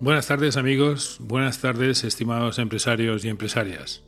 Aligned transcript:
Buenas 0.00 0.28
tardes 0.28 0.56
amigos, 0.56 1.16
buenas 1.18 1.60
tardes 1.60 2.04
estimados 2.04 2.60
empresarios 2.60 3.24
y 3.24 3.30
empresarias. 3.30 4.04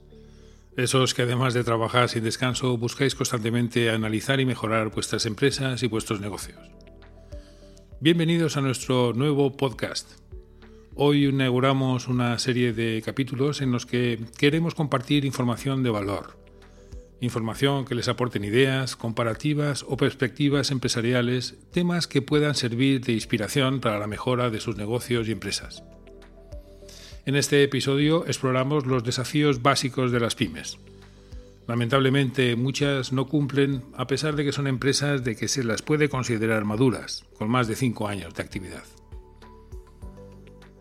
Esos 0.77 1.15
que 1.15 1.23
además 1.23 1.53
de 1.53 1.65
trabajar 1.65 2.09
sin 2.09 2.23
descanso 2.23 2.79
buscáis 2.79 3.17
constantemente 3.17 3.91
analizar 3.91 4.39
y 4.39 4.47
mejorar 4.47 4.91
vuestras 4.91 5.27
empresas 5.27 5.83
y 5.83 5.89
vuestros 5.89 6.21
negocios. 6.21 6.61
Bienvenidos 7.99 8.57
a 8.57 8.61
nuestro 8.61 9.15
nuevo 9.15 9.57
podcast. 9.57 10.09
Hoy 10.95 11.27
inauguramos 11.27 12.07
una 12.07 12.39
serie 12.39 12.73
de 12.73 13.03
capítulos 13.05 13.61
en 13.61 13.73
los 13.73 13.85
que 13.85 14.21
queremos 14.39 14.77
compartir 14.77 15.25
información 15.25 15.83
de 15.83 15.91
valor. 15.91 16.40
Información 17.23 17.85
que 17.85 17.95
les 17.95 18.09
aporten 18.09 18.45
ideas, 18.45 18.97
comparativas 18.97 19.85
o 19.87 19.99
perspectivas 19.99 20.71
empresariales, 20.71 21.57
temas 21.71 22.07
que 22.07 22.23
puedan 22.23 22.55
servir 22.55 23.03
de 23.03 23.13
inspiración 23.13 23.81
para 23.81 23.99
la 23.99 24.07
mejora 24.07 24.49
de 24.49 24.61
sus 24.61 24.77
negocios 24.77 25.29
y 25.29 25.33
empresas. 25.33 25.85
En 27.27 27.37
este 27.37 27.63
episodio 27.63 28.25
exploramos 28.27 28.87
los 28.87 29.05
desafíos 29.05 29.61
básicos 29.61 30.13
de 30.13 30.21
las 30.21 30.35
pymes. 30.35 30.79
Lamentablemente 31.69 32.57
muchas 32.57 33.13
no 33.13 33.27
cumplen 33.29 33.83
a 33.95 34.07
pesar 34.07 34.35
de 34.35 34.45
que 34.45 34.53
son 34.53 34.67
empresas 34.67 35.23
de 35.23 35.37
que 35.37 35.47
se 35.47 35.63
las 35.63 35.83
puede 35.83 36.09
considerar 36.09 36.65
maduras, 36.65 37.27
con 37.39 37.51
más 37.51 37.69
de 37.69 37.77
cinco 37.77 38.09
años 38.09 38.35
de 38.35 38.43
actividad. 38.43 38.83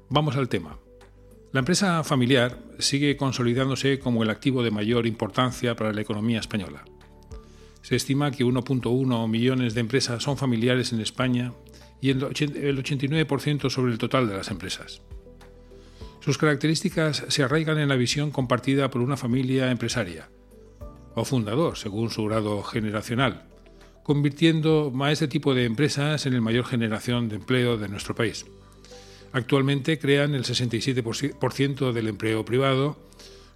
Vamos 0.10 0.38
al 0.38 0.48
tema. 0.48 0.80
La 1.52 1.60
empresa 1.60 2.04
familiar 2.04 2.60
sigue 2.78 3.18
consolidándose 3.18 3.98
como 3.98 4.22
el 4.22 4.30
activo 4.30 4.62
de 4.62 4.70
mayor 4.70 5.08
importancia 5.08 5.76
para 5.76 5.92
la 5.92 6.02
economía 6.02 6.40
española. 6.40 6.86
Se 7.82 7.96
estima 7.96 8.30
que 8.30 8.46
1.1 8.46 9.28
millones 9.28 9.74
de 9.74 9.82
empresas 9.82 10.22
son 10.22 10.38
familiares 10.38 10.94
en 10.94 11.02
España 11.02 11.54
y 12.02 12.12
el 12.12 12.22
89% 12.22 13.70
sobre 13.72 13.92
el 13.92 13.98
total 13.98 14.30
de 14.30 14.38
las 14.38 14.52
empresas. 14.52 15.02
Sus 16.20 16.38
características 16.38 17.26
se 17.30 17.42
arraigan 17.44 17.80
en 17.80 17.90
la 17.90 17.96
visión 17.96 18.30
compartida 18.30 18.92
por 18.92 19.02
una 19.02 19.18
familia 19.18 19.72
empresaria, 19.72 20.30
o 21.16 21.26
fundador, 21.26 21.78
según 21.78 22.12
su 22.12 22.26
grado 22.26 22.62
generacional, 22.62 23.48
convirtiendo 24.04 24.94
a 25.02 25.12
este 25.12 25.28
tipo 25.28 25.56
de 25.56 25.66
empresas 25.66 26.28
en 26.28 26.36
la 26.36 26.42
mayor 26.42 26.66
generación 26.66 27.28
de 27.28 27.38
empleo 27.38 27.78
de 27.78 27.90
nuestro 27.90 28.14
país. 28.14 28.46
Actualmente 29.32 30.00
crean 30.00 30.34
el 30.34 30.44
67% 30.44 31.92
del 31.92 32.08
empleo 32.08 32.44
privado, 32.46 32.98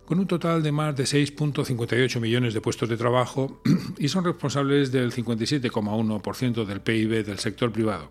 con 0.05 0.19
un 0.19 0.27
total 0.27 0.61
de 0.61 0.71
más 0.71 0.95
de 0.95 1.05
6.58 1.05 2.19
millones 2.19 2.53
de 2.53 2.61
puestos 2.61 2.89
de 2.89 2.97
trabajo 2.97 3.61
y 3.97 4.09
son 4.09 4.25
responsables 4.25 4.91
del 4.91 5.11
57,1% 5.11 6.65
del 6.65 6.81
PIB 6.81 7.25
del 7.25 7.39
sector 7.39 7.71
privado. 7.71 8.09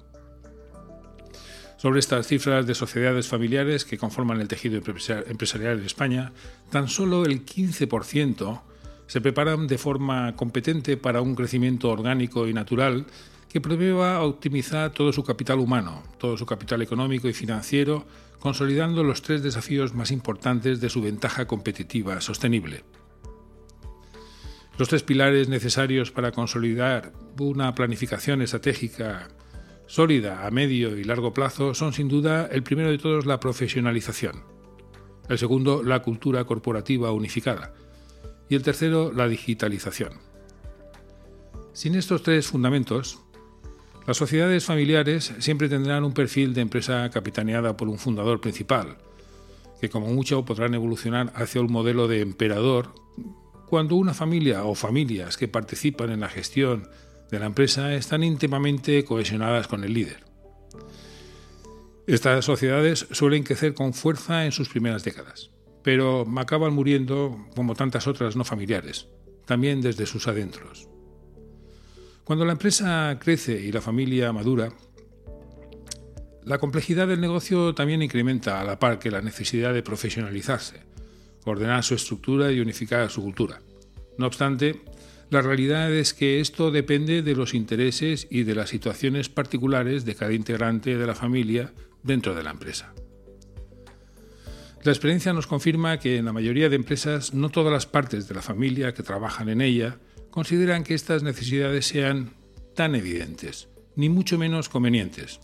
Sobre 1.77 2.01
estas 2.01 2.29
cifras 2.29 2.67
de 2.67 2.75
sociedades 2.75 3.27
familiares 3.27 3.85
que 3.85 3.99
conforman 3.99 4.41
el 4.41 4.49
tejido 4.49 4.77
empresarial 4.77 5.79
en 5.79 5.85
España, 5.85 6.33
tan 6.71 6.89
solo 6.89 7.25
el 7.25 7.45
15% 7.45 8.63
se 9.09 9.21
preparan 9.21 9.67
de 9.67 9.79
forma 9.79 10.35
competente 10.37 10.97
para 10.97 11.21
un 11.21 11.35
crecimiento 11.35 11.91
orgánico 11.91 12.47
y 12.49 12.55
natural 12.55 13.07
que 13.53 13.61
promueva 13.61 14.23
optimizar 14.23 14.93
todo 14.93 15.13
su 15.13 15.23
capital 15.25 15.59
humano, 15.59 16.03
todo 16.19 16.39
su 16.39 16.47
capital 16.47 16.81
económico 16.81 17.29
y 17.29 17.35
financiero, 17.35 18.07
consolidando 18.41 19.05
los 19.05 19.21
tres 19.21 19.43
desafíos 19.43 19.95
más 19.95 20.11
importantes 20.11 20.81
de 20.81 20.89
su 20.89 21.03
ventaja 21.03 21.47
competitiva 21.47 22.19
sostenible. 22.23 22.83
Los 24.79 24.89
tres 24.89 25.03
pilares 25.03 25.51
necesarios 25.51 26.11
para 26.11 26.33
consolidar 26.33 27.13
una 27.39 27.75
planificación 27.75 28.41
estratégica 28.41 29.29
sólida 29.87 30.47
a 30.47 30.51
medio 30.51 30.97
y 30.97 31.05
largo 31.05 31.35
plazo 31.35 31.75
son 31.75 31.93
sin 31.93 32.09
duda 32.09 32.49
el 32.51 32.63
primero 32.63 32.91
de 32.91 32.97
todos 32.97 33.27
la 33.27 33.39
profesionalización, 33.39 34.45
el 35.29 35.37
segundo 35.37 35.83
la 35.83 36.01
cultura 36.01 36.45
corporativa 36.45 37.13
unificada 37.13 37.75
y 38.49 38.55
el 38.55 38.63
tercero 38.63 39.13
la 39.13 39.29
digitalización. 39.29 40.15
Sin 41.75 41.95
estos 41.95 42.23
tres 42.23 42.47
fundamentos, 42.47 43.23
las 44.07 44.17
sociedades 44.17 44.65
familiares 44.65 45.33
siempre 45.39 45.69
tendrán 45.69 46.05
un 46.05 46.13
perfil 46.13 46.55
de 46.55 46.61
empresa 46.61 47.09
capitaneada 47.11 47.77
por 47.77 47.89
un 47.89 47.99
fundador 47.99 48.41
principal, 48.41 48.97
que 49.81 49.89
como 49.89 50.09
mucho 50.09 50.45
podrán 50.45 50.75
evolucionar 50.75 51.33
hacia 51.35 51.61
un 51.61 51.71
modelo 51.71 52.09
de 52.09 52.21
emperador 52.21 52.93
cuando 53.69 53.97
una 53.97 54.13
familia 54.13 54.65
o 54.65 54.75
familias 54.75 55.37
que 55.37 55.49
participan 55.49 56.11
en 56.11 56.21
la 56.21 56.29
gestión 56.29 56.89
de 57.31 57.39
la 57.39 57.47
empresa 57.47 57.95
están 57.95 58.23
íntimamente 58.23 59.05
cohesionadas 59.05 59.67
con 59.67 59.83
el 59.83 59.95
líder. 59.95 60.25
Estas 62.07 62.45
sociedades 62.45 63.07
suelen 63.13 63.45
crecer 63.45 63.75
con 63.75 63.95
fuerza 63.95 64.45
en 64.45 64.53
sus 64.53 64.69
primeras 64.69 65.05
décadas, 65.05 65.51
pero 65.83 66.27
acaban 66.37 66.75
muriendo 66.75 67.47
como 67.57 67.75
tantas 67.75 68.07
otras 68.07 68.37
no 68.37 68.45
familiares, 68.45 69.09
también 69.47 69.81
desde 69.81 70.07
sus 70.07 70.29
adentros. 70.29 70.92
Cuando 72.33 72.47
la 72.47 72.53
empresa 72.53 73.19
crece 73.21 73.61
y 73.61 73.71
la 73.73 73.83
familia 73.83 74.33
madura, 74.33 74.73
la 76.45 76.57
complejidad 76.57 77.07
del 77.07 77.21
negocio 77.21 77.75
también 77.75 78.01
incrementa 78.01 78.59
a 78.59 78.65
la 78.65 78.79
par 78.79 78.99
que 78.99 79.11
la 79.11 79.21
necesidad 79.21 79.75
de 79.75 79.83
profesionalizarse, 79.83 80.81
ordenar 81.45 81.85
su 81.85 81.95
estructura 81.95 82.51
y 82.51 82.61
unificar 82.61 83.11
su 83.11 83.21
cultura. 83.21 83.61
No 84.17 84.25
obstante, 84.25 84.81
la 85.29 85.43
realidad 85.43 85.93
es 85.93 86.15
que 86.15 86.41
esto 86.41 86.71
depende 86.71 87.21
de 87.21 87.37
los 87.37 87.53
intereses 87.53 88.27
y 88.31 88.45
de 88.45 88.55
las 88.55 88.71
situaciones 88.71 89.29
particulares 89.29 90.07
de 90.07 90.15
cada 90.15 90.33
integrante 90.33 90.97
de 90.97 91.07
la 91.07 91.15
familia 91.15 91.75
dentro 92.03 92.35
de 92.35 92.45
la 92.45 92.53
empresa. 92.53 92.95
La 94.85 94.93
experiencia 94.93 95.35
nos 95.35 95.47
confirma 95.47 95.99
que 95.99 96.17
en 96.17 96.25
la 96.25 96.33
mayoría 96.33 96.71
de 96.71 96.77
empresas 96.77 97.35
no 97.35 97.51
todas 97.51 97.75
las 97.75 97.85
partes 97.85 98.27
de 98.27 98.35
la 98.35 98.41
familia 98.41 98.95
que 98.95 99.03
trabajan 99.03 99.51
en 99.51 99.61
ella 99.61 99.99
consideran 100.33 100.83
que 100.83 100.95
estas 100.95 101.23
necesidades 101.23 101.87
sean 101.87 102.33
tan 102.75 102.97
evidentes, 102.97 103.69
ni 103.95 104.09
mucho 104.09 104.39
menos 104.39 104.69
convenientes. 104.69 105.39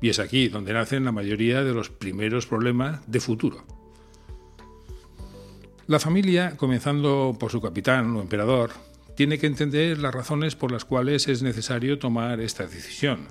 Y 0.00 0.08
es 0.08 0.18
aquí 0.18 0.48
donde 0.48 0.72
nacen 0.72 1.04
la 1.04 1.12
mayoría 1.12 1.62
de 1.62 1.74
los 1.74 1.90
primeros 1.90 2.46
problemas 2.46 3.00
de 3.06 3.20
futuro. 3.20 3.64
La 5.86 6.00
familia, 6.00 6.56
comenzando 6.56 7.36
por 7.38 7.52
su 7.52 7.60
capitán 7.60 8.16
o 8.16 8.22
emperador, 8.22 8.70
tiene 9.14 9.38
que 9.38 9.46
entender 9.46 9.98
las 9.98 10.14
razones 10.14 10.56
por 10.56 10.72
las 10.72 10.86
cuales 10.86 11.28
es 11.28 11.42
necesario 11.42 11.98
tomar 11.98 12.40
esta 12.40 12.66
decisión, 12.66 13.28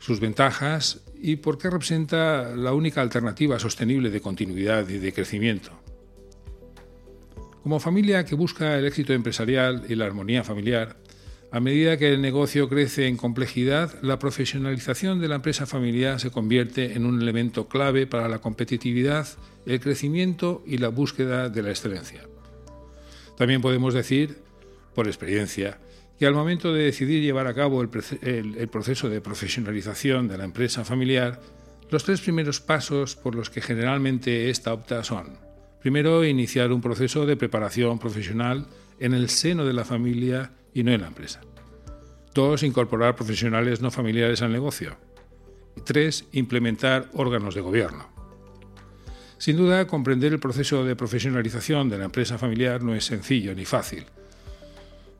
sus 0.00 0.18
ventajas 0.18 1.02
y 1.22 1.36
por 1.36 1.56
qué 1.56 1.70
representa 1.70 2.56
la 2.56 2.72
única 2.72 3.00
alternativa 3.00 3.60
sostenible 3.60 4.10
de 4.10 4.20
continuidad 4.20 4.88
y 4.88 4.98
de 4.98 5.12
crecimiento. 5.12 5.70
Como 7.62 7.78
familia 7.78 8.24
que 8.24 8.34
busca 8.34 8.76
el 8.76 8.86
éxito 8.86 9.12
empresarial 9.12 9.84
y 9.88 9.94
la 9.94 10.06
armonía 10.06 10.42
familiar, 10.42 10.96
a 11.52 11.60
medida 11.60 11.96
que 11.96 12.12
el 12.12 12.20
negocio 12.20 12.68
crece 12.68 13.06
en 13.06 13.16
complejidad, 13.16 14.02
la 14.02 14.18
profesionalización 14.18 15.20
de 15.20 15.28
la 15.28 15.36
empresa 15.36 15.66
familiar 15.66 16.18
se 16.18 16.30
convierte 16.30 16.94
en 16.94 17.06
un 17.06 17.20
elemento 17.20 17.68
clave 17.68 18.06
para 18.06 18.28
la 18.28 18.40
competitividad, 18.40 19.28
el 19.66 19.78
crecimiento 19.78 20.64
y 20.66 20.78
la 20.78 20.88
búsqueda 20.88 21.50
de 21.50 21.62
la 21.62 21.70
excelencia. 21.70 22.22
También 23.36 23.60
podemos 23.60 23.94
decir, 23.94 24.38
por 24.94 25.06
experiencia, 25.06 25.78
que 26.18 26.26
al 26.26 26.34
momento 26.34 26.72
de 26.72 26.84
decidir 26.84 27.22
llevar 27.22 27.46
a 27.46 27.54
cabo 27.54 27.82
el, 27.82 27.88
proceso 28.70 29.08
de 29.08 29.20
profesionalización 29.20 30.26
de 30.26 30.38
la 30.38 30.44
empresa 30.44 30.84
familiar, 30.84 31.40
los 31.90 32.02
tres 32.02 32.22
primeros 32.22 32.60
pasos 32.60 33.14
por 33.14 33.34
los 33.34 33.50
que 33.50 33.60
generalmente 33.60 34.50
esta 34.50 34.72
opta 34.72 35.04
son, 35.04 35.51
primero, 35.82 36.24
iniciar 36.24 36.72
un 36.72 36.80
proceso 36.80 37.26
de 37.26 37.36
preparación 37.36 37.98
profesional 37.98 38.68
en 39.00 39.14
el 39.14 39.28
seno 39.28 39.64
de 39.64 39.72
la 39.72 39.84
familia 39.84 40.52
y 40.72 40.84
no 40.84 40.92
en 40.92 41.02
la 41.02 41.08
empresa. 41.08 41.40
Dos, 42.34 42.62
incorporar 42.62 43.16
profesionales 43.16 43.82
no 43.82 43.90
familiares 43.90 44.40
al 44.42 44.52
negocio. 44.52 44.96
tres, 45.84 46.26
implementar 46.32 47.10
órganos 47.14 47.54
de 47.54 47.62
gobierno. 47.62 48.06
Sin 49.38 49.56
duda, 49.56 49.86
comprender 49.86 50.32
el 50.32 50.38
proceso 50.38 50.84
de 50.84 50.94
profesionalización 50.94 51.88
de 51.88 51.98
la 51.98 52.04
empresa 52.04 52.38
familiar 52.38 52.82
no 52.82 52.94
es 52.94 53.04
sencillo 53.04 53.54
ni 53.54 53.64
fácil. 53.64 54.04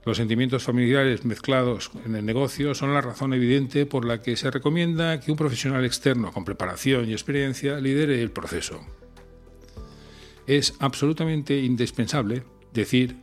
Los 0.04 0.18
sentimientos 0.18 0.62
familiares 0.62 1.24
mezclados 1.24 1.90
en 2.04 2.14
el 2.14 2.24
negocio 2.24 2.74
son 2.74 2.92
la 2.94 3.00
razón 3.00 3.34
evidente 3.34 3.86
por 3.86 4.04
la 4.04 4.20
que 4.20 4.36
se 4.36 4.50
recomienda 4.50 5.18
que 5.20 5.30
un 5.30 5.36
profesional 5.36 5.84
externo 5.84 6.32
con 6.32 6.44
preparación 6.44 7.08
y 7.08 7.12
experiencia 7.12 7.80
lidere 7.80 8.22
el 8.22 8.30
proceso. 8.30 8.84
Es 10.46 10.74
absolutamente 10.78 11.60
indispensable 11.60 12.42
decir 12.72 13.16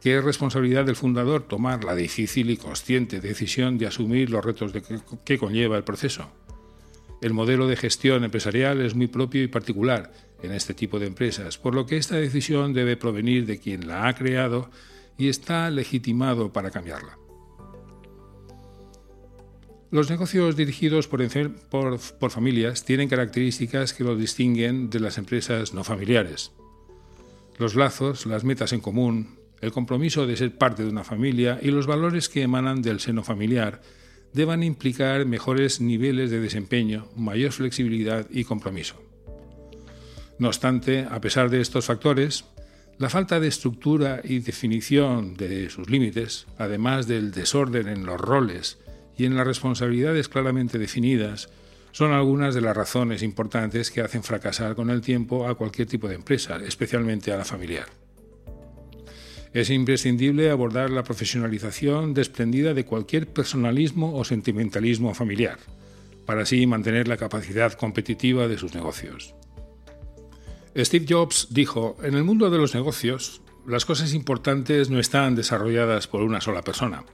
que 0.00 0.18
es 0.18 0.24
responsabilidad 0.24 0.84
del 0.84 0.96
fundador 0.96 1.44
tomar 1.44 1.82
la 1.84 1.94
difícil 1.94 2.50
y 2.50 2.56
consciente 2.56 3.20
decisión 3.20 3.78
de 3.78 3.86
asumir 3.86 4.30
los 4.30 4.44
retos 4.44 4.72
que 5.24 5.38
conlleva 5.38 5.76
el 5.76 5.84
proceso. 5.84 6.30
El 7.22 7.32
modelo 7.32 7.66
de 7.66 7.76
gestión 7.76 8.22
empresarial 8.22 8.82
es 8.82 8.94
muy 8.94 9.06
propio 9.06 9.42
y 9.42 9.48
particular 9.48 10.12
en 10.42 10.52
este 10.52 10.74
tipo 10.74 10.98
de 10.98 11.06
empresas, 11.06 11.56
por 11.56 11.74
lo 11.74 11.86
que 11.86 11.96
esta 11.96 12.16
decisión 12.16 12.74
debe 12.74 12.98
provenir 12.98 13.46
de 13.46 13.58
quien 13.58 13.88
la 13.88 14.08
ha 14.08 14.14
creado 14.14 14.70
y 15.16 15.28
está 15.28 15.70
legitimado 15.70 16.52
para 16.52 16.70
cambiarla. 16.70 17.16
Los 19.94 20.10
negocios 20.10 20.56
dirigidos 20.56 21.06
por, 21.06 22.30
familias 22.32 22.84
tienen 22.84 23.08
características 23.08 23.92
que 23.94 24.02
los 24.02 24.18
distinguen 24.18 24.90
de 24.90 24.98
las 24.98 25.18
empresas 25.18 25.72
no 25.72 25.84
familiares. 25.84 26.50
Los 27.58 27.76
lazos, 27.76 28.26
las 28.26 28.42
metas 28.42 28.72
en 28.72 28.80
común, 28.80 29.38
el 29.60 29.70
compromiso 29.70 30.26
de 30.26 30.36
ser 30.36 30.58
parte 30.58 30.82
de 30.82 30.88
una 30.88 31.04
familia 31.04 31.60
y 31.62 31.70
los 31.70 31.86
valores 31.86 32.28
que 32.28 32.42
emanan 32.42 32.82
del 32.82 32.98
seno 32.98 33.22
familiar 33.22 33.82
deban 34.32 34.64
implicar 34.64 35.26
mejores 35.26 35.80
niveles 35.80 36.28
de 36.32 36.40
desempeño, 36.40 37.06
mayor 37.14 37.52
flexibilidad 37.52 38.26
y 38.30 38.42
compromiso. 38.42 39.00
No 40.40 40.48
obstante, 40.48 41.06
a 41.08 41.20
pesar 41.20 41.50
de 41.50 41.60
estos 41.60 41.84
factores, 41.84 42.46
la 42.98 43.10
falta 43.10 43.38
de 43.38 43.46
estructura 43.46 44.22
y 44.24 44.40
definición 44.40 45.36
de 45.36 45.70
sus 45.70 45.88
límites, 45.88 46.48
además 46.58 47.06
del 47.06 47.30
desorden 47.30 47.86
en 47.86 48.04
los 48.04 48.20
roles 48.20 48.78
y 49.16 49.24
en 49.24 49.36
las 49.36 49.46
responsabilidades 49.46 50.28
claramente 50.28 50.78
definidas, 50.78 51.48
son 51.92 52.12
algunas 52.12 52.54
de 52.54 52.60
las 52.60 52.76
razones 52.76 53.22
importantes 53.22 53.90
que 53.90 54.00
hacen 54.00 54.24
fracasar 54.24 54.74
con 54.74 54.90
el 54.90 55.00
tiempo 55.00 55.46
a 55.46 55.54
cualquier 55.54 55.86
tipo 55.86 56.08
de 56.08 56.16
empresa, 56.16 56.56
especialmente 56.56 57.32
a 57.32 57.36
la 57.36 57.44
familiar. 57.44 57.86
Es 59.52 59.70
imprescindible 59.70 60.50
abordar 60.50 60.90
la 60.90 61.04
profesionalización 61.04 62.12
desprendida 62.12 62.74
de 62.74 62.84
cualquier 62.84 63.28
personalismo 63.28 64.16
o 64.18 64.24
sentimentalismo 64.24 65.14
familiar, 65.14 65.58
para 66.26 66.42
así 66.42 66.66
mantener 66.66 67.06
la 67.06 67.16
capacidad 67.16 67.72
competitiva 67.74 68.48
de 68.48 68.58
sus 68.58 68.74
negocios. 68.74 69.36
Steve 70.76 71.06
Jobs 71.08 71.46
dijo, 71.50 71.96
en 72.02 72.14
el 72.14 72.24
mundo 72.24 72.50
de 72.50 72.58
los 72.58 72.74
negocios, 72.74 73.40
las 73.64 73.84
cosas 73.84 74.12
importantes 74.12 74.90
no 74.90 74.98
están 74.98 75.36
desarrolladas 75.36 76.08
por 76.08 76.22
una 76.22 76.40
sola 76.40 76.62
persona, 76.62 77.04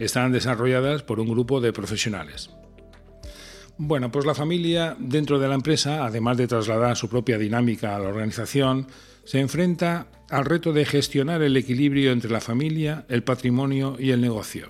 están 0.00 0.32
desarrolladas 0.32 1.02
por 1.02 1.20
un 1.20 1.28
grupo 1.28 1.60
de 1.60 1.72
profesionales. 1.72 2.50
Bueno, 3.76 4.10
pues 4.10 4.26
la 4.26 4.34
familia 4.34 4.96
dentro 4.98 5.38
de 5.38 5.48
la 5.48 5.54
empresa, 5.54 6.04
además 6.04 6.36
de 6.36 6.46
trasladar 6.46 6.96
su 6.96 7.08
propia 7.08 7.38
dinámica 7.38 7.96
a 7.96 7.98
la 7.98 8.08
organización, 8.08 8.88
se 9.24 9.40
enfrenta 9.40 10.08
al 10.28 10.44
reto 10.44 10.72
de 10.72 10.84
gestionar 10.84 11.42
el 11.42 11.56
equilibrio 11.56 12.12
entre 12.12 12.30
la 12.30 12.40
familia, 12.40 13.06
el 13.08 13.22
patrimonio 13.22 13.96
y 13.98 14.10
el 14.10 14.20
negocio. 14.20 14.68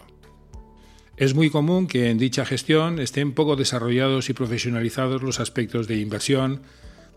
Es 1.16 1.34
muy 1.34 1.50
común 1.50 1.86
que 1.86 2.08
en 2.08 2.18
dicha 2.18 2.44
gestión 2.44 2.98
estén 2.98 3.32
poco 3.32 3.56
desarrollados 3.56 4.30
y 4.30 4.32
profesionalizados 4.32 5.22
los 5.22 5.40
aspectos 5.40 5.86
de 5.88 5.96
inversión, 5.96 6.62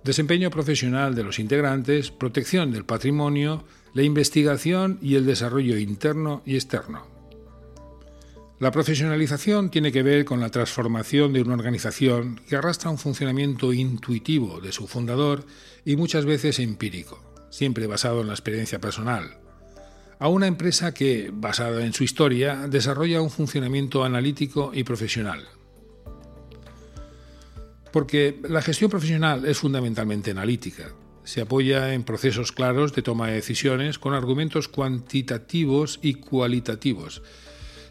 desempeño 0.04 0.50
profesional 0.50 1.16
de 1.16 1.24
los 1.24 1.40
integrantes, 1.40 2.12
protección 2.12 2.72
del 2.72 2.86
patrimonio, 2.86 3.66
la 3.94 4.04
investigación 4.04 5.00
y 5.02 5.16
el 5.16 5.26
desarrollo 5.26 5.78
interno 5.78 6.42
y 6.46 6.56
externo. 6.56 7.13
La 8.64 8.72
profesionalización 8.72 9.70
tiene 9.70 9.92
que 9.92 10.04
ver 10.04 10.24
con 10.24 10.40
la 10.40 10.48
transformación 10.48 11.34
de 11.34 11.42
una 11.42 11.56
organización 11.56 12.40
que 12.48 12.56
arrastra 12.56 12.90
un 12.90 12.98
funcionamiento 12.98 13.74
intuitivo 13.74 14.62
de 14.62 14.72
su 14.72 14.88
fundador 14.88 15.46
y 15.84 15.98
muchas 15.98 16.24
veces 16.24 16.60
empírico, 16.60 17.20
siempre 17.50 17.88
basado 17.88 18.22
en 18.22 18.28
la 18.28 18.34
experiencia 18.34 18.80
personal, 18.80 19.38
a 20.18 20.30
una 20.30 20.48
empresa 20.48 20.94
que, 20.94 21.30
basada 21.34 21.86
en 21.86 21.92
su 21.92 22.06
historia, 22.06 22.56
desarrolla 22.70 23.22
un 23.22 23.30
funcionamiento 23.30 24.06
analítico 24.06 24.72
y 24.74 24.86
profesional, 24.86 25.46
porque 27.92 28.40
la 28.48 28.62
gestión 28.62 28.90
profesional 28.90 29.46
es 29.46 29.58
fundamentalmente 29.58 30.32
analítica. 30.32 30.94
Se 31.26 31.42
apoya 31.42 31.94
en 31.94 32.04
procesos 32.04 32.54
claros 32.54 32.94
de 32.94 33.02
toma 33.02 33.28
de 33.28 33.34
decisiones 33.34 34.00
con 34.00 34.14
argumentos 34.14 34.70
cuantitativos 34.70 36.00
y 36.02 36.14
cualitativos, 36.14 37.24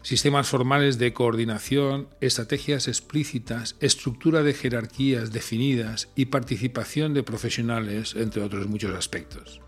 sistemas 0.03 0.47
formales 0.47 0.97
de 0.99 1.13
coordinación, 1.13 2.09
estrategias 2.21 2.87
explícitas, 2.87 3.77
estructura 3.79 4.43
de 4.43 4.53
jerarquías 4.53 5.31
definidas 5.31 6.09
y 6.15 6.25
participación 6.25 7.13
de 7.13 7.23
profesionales, 7.23 8.13
entre 8.15 8.43
otros 8.43 8.67
muchos 8.67 8.93
aspectos. 8.95 9.61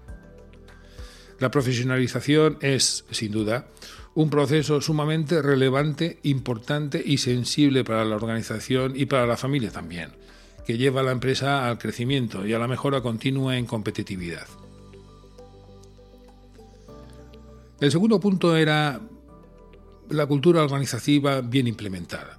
La 1.39 1.51
profesionalización 1.51 2.57
es, 2.61 3.05
sin 3.11 3.31
duda, 3.31 3.67
un 4.13 4.29
proceso 4.29 4.79
sumamente 4.79 5.41
relevante, 5.41 6.19
importante 6.23 7.01
y 7.03 7.17
sensible 7.17 7.83
para 7.83 8.05
la 8.05 8.15
organización 8.15 8.93
y 8.95 9.05
para 9.05 9.25
la 9.25 9.37
familia 9.37 9.71
también, 9.71 10.11
que 10.65 10.77
lleva 10.77 11.01
a 11.01 11.03
la 11.03 11.11
empresa 11.11 11.67
al 11.67 11.77
crecimiento 11.77 12.45
y 12.45 12.53
a 12.53 12.59
la 12.59 12.67
mejora 12.67 13.01
continua 13.01 13.57
en 13.57 13.65
competitividad. 13.65 14.47
El 17.81 17.91
segundo 17.91 18.21
punto 18.21 18.55
era 18.55 19.01
la 20.09 20.25
cultura 20.25 20.63
organizativa 20.63 21.41
bien 21.41 21.67
implementada. 21.67 22.37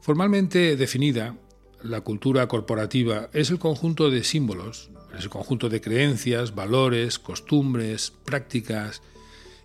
Formalmente 0.00 0.76
definida, 0.76 1.36
la 1.82 2.00
cultura 2.00 2.48
corporativa 2.48 3.28
es 3.32 3.50
el 3.50 3.58
conjunto 3.58 4.10
de 4.10 4.24
símbolos, 4.24 4.90
es 5.16 5.24
el 5.24 5.30
conjunto 5.30 5.68
de 5.68 5.80
creencias, 5.80 6.54
valores, 6.54 7.18
costumbres, 7.18 8.12
prácticas, 8.24 9.02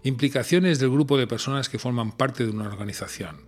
implicaciones 0.04 0.80
del 0.80 0.92
grupo 0.92 1.18
de 1.18 1.28
personas 1.28 1.70
que 1.70 1.80
forman 1.80 2.12
parte 2.12 2.46
de 2.46 2.52
una 2.52 2.68
organización. 2.68 3.47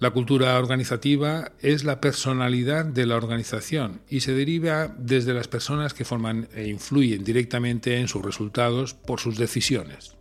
La 0.00 0.10
cultura 0.10 0.56
organizativa 0.56 1.50
es 1.60 1.82
la 1.82 2.00
personalidad 2.00 2.84
de 2.84 3.04
la 3.04 3.16
organización 3.16 4.00
y 4.08 4.20
se 4.20 4.32
deriva 4.32 4.94
desde 4.96 5.34
las 5.34 5.48
personas 5.48 5.92
que 5.92 6.04
forman 6.04 6.48
e 6.54 6.68
influyen 6.68 7.24
directamente 7.24 7.98
en 7.98 8.06
sus 8.06 8.24
resultados 8.24 8.94
por 8.94 9.18
sus 9.18 9.36
decisiones. 9.36 10.16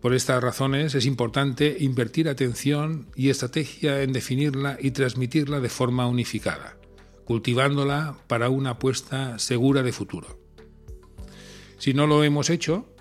Por 0.00 0.14
estas 0.14 0.40
razones 0.40 0.94
es 0.94 1.06
importante 1.06 1.76
invertir 1.80 2.28
atención 2.28 3.08
y 3.16 3.30
estrategia 3.30 4.02
en 4.02 4.12
definirla 4.12 4.78
y 4.80 4.92
transmitirla 4.92 5.58
de 5.58 5.68
forma 5.68 6.06
unificada, 6.06 6.76
cultivándola 7.24 8.16
para 8.28 8.48
una 8.48 8.70
apuesta 8.70 9.40
segura 9.40 9.82
de 9.82 9.92
futuro. 9.92 10.38
Si 11.78 11.94
no 11.94 12.06
lo 12.06 12.22
hemos 12.22 12.48
hecho, 12.48 12.91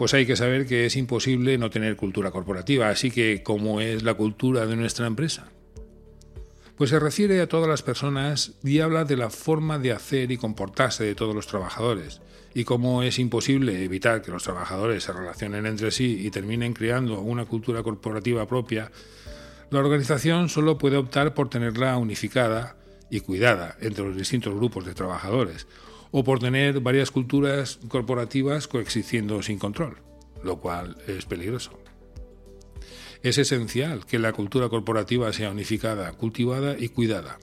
pues 0.00 0.14
hay 0.14 0.24
que 0.24 0.34
saber 0.34 0.66
que 0.66 0.86
es 0.86 0.96
imposible 0.96 1.58
no 1.58 1.68
tener 1.68 1.94
cultura 1.94 2.30
corporativa. 2.30 2.88
Así 2.88 3.10
que, 3.10 3.42
¿cómo 3.42 3.82
es 3.82 4.02
la 4.02 4.14
cultura 4.14 4.64
de 4.64 4.74
nuestra 4.74 5.06
empresa? 5.06 5.50
Pues 6.74 6.88
se 6.88 6.98
refiere 6.98 7.38
a 7.42 7.48
todas 7.50 7.68
las 7.68 7.82
personas 7.82 8.52
y 8.64 8.80
habla 8.80 9.04
de 9.04 9.18
la 9.18 9.28
forma 9.28 9.78
de 9.78 9.92
hacer 9.92 10.30
y 10.32 10.38
comportarse 10.38 11.04
de 11.04 11.14
todos 11.14 11.34
los 11.34 11.46
trabajadores 11.46 12.22
y 12.54 12.64
cómo 12.64 13.02
es 13.02 13.18
imposible 13.18 13.84
evitar 13.84 14.22
que 14.22 14.30
los 14.30 14.42
trabajadores 14.42 15.04
se 15.04 15.12
relacionen 15.12 15.66
entre 15.66 15.90
sí 15.90 16.26
y 16.26 16.30
terminen 16.30 16.72
creando 16.72 17.20
una 17.20 17.44
cultura 17.44 17.82
corporativa 17.82 18.46
propia, 18.46 18.90
la 19.68 19.80
organización 19.80 20.48
solo 20.48 20.78
puede 20.78 20.96
optar 20.96 21.34
por 21.34 21.50
tenerla 21.50 21.98
unificada 21.98 22.74
y 23.10 23.20
cuidada 23.20 23.76
entre 23.82 24.06
los 24.06 24.16
distintos 24.16 24.54
grupos 24.54 24.86
de 24.86 24.94
trabajadores, 24.94 25.66
o 26.10 26.24
por 26.24 26.38
tener 26.38 26.80
varias 26.80 27.10
culturas 27.10 27.78
corporativas 27.88 28.68
coexistiendo 28.68 29.42
sin 29.42 29.58
control, 29.58 29.98
lo 30.42 30.58
cual 30.58 30.96
es 31.06 31.26
peligroso. 31.26 31.78
Es 33.22 33.38
esencial 33.38 34.06
que 34.06 34.18
la 34.18 34.32
cultura 34.32 34.68
corporativa 34.68 35.32
sea 35.32 35.50
unificada, 35.50 36.12
cultivada 36.12 36.76
y 36.78 36.88
cuidada. 36.88 37.38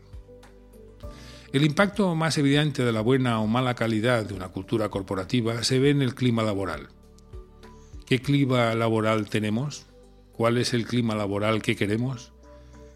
El 1.54 1.64
impacto 1.64 2.14
más 2.16 2.38
evidente 2.38 2.84
de 2.84 2.92
la 2.92 3.02
buena 3.02 3.40
o 3.40 3.48
mala 3.48 3.76
calidad 3.76 4.26
de 4.26 4.34
una 4.34 4.50
cultura 4.50 4.90
corporativa 4.90 5.64
se 5.64 5.80
ve 5.80 5.92
en 5.92 6.02
el 6.02 6.14
clima 6.14 6.44
laboral. 6.44 6.90
¿Qué 8.06 8.20
clima 8.20 8.76
laboral 8.76 9.30
tenemos? 9.30 9.86
¿Cuál 10.34 10.58
es 10.58 10.74
el 10.74 10.86
clima 10.86 11.16
laboral 11.16 11.62
que 11.62 11.76
queremos? 11.76 12.34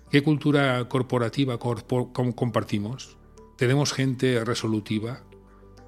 ¿Qué 0.09 0.21
cultura 0.21 0.89
corporativa 0.89 1.57
compartimos? 1.57 3.15
¿Tenemos 3.57 3.93
gente 3.93 4.43
resolutiva? 4.43 5.23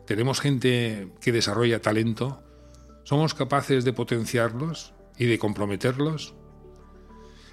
Tenemos 0.06 0.42
gente 0.42 1.10
que 1.22 1.32
desarrolla 1.32 1.82
talento, 1.82 2.44
somos 3.04 3.34
capaces 3.34 3.86
de 3.86 3.94
potenciarlos 3.94 4.94
y 5.18 5.26
de 5.26 5.40
comprometerlos. 5.40 6.34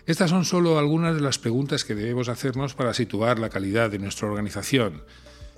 Estas 0.06 0.30
son 0.30 0.44
solo 0.44 0.78
algunas 0.78 1.14
de 1.14 1.20
las 1.20 1.38
preguntas 1.38 1.84
que 1.84 1.94
debemos 1.94 2.28
hacernos 2.28 2.74
para 2.74 2.94
situar 2.94 3.38
la 3.38 3.50
calidad 3.50 3.90
de 3.90 3.98
nuestra 3.98 4.28
organización 4.28 5.02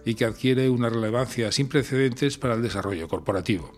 y 0.05 0.15
que 0.15 0.25
adquiere 0.25 0.69
una 0.69 0.89
relevancia 0.89 1.53
sin 1.53 1.69
precedentes 1.69 2.39
para 2.39 2.55
el 2.55 2.63
desarrollo 2.63 3.09
corporativo. 3.09 3.73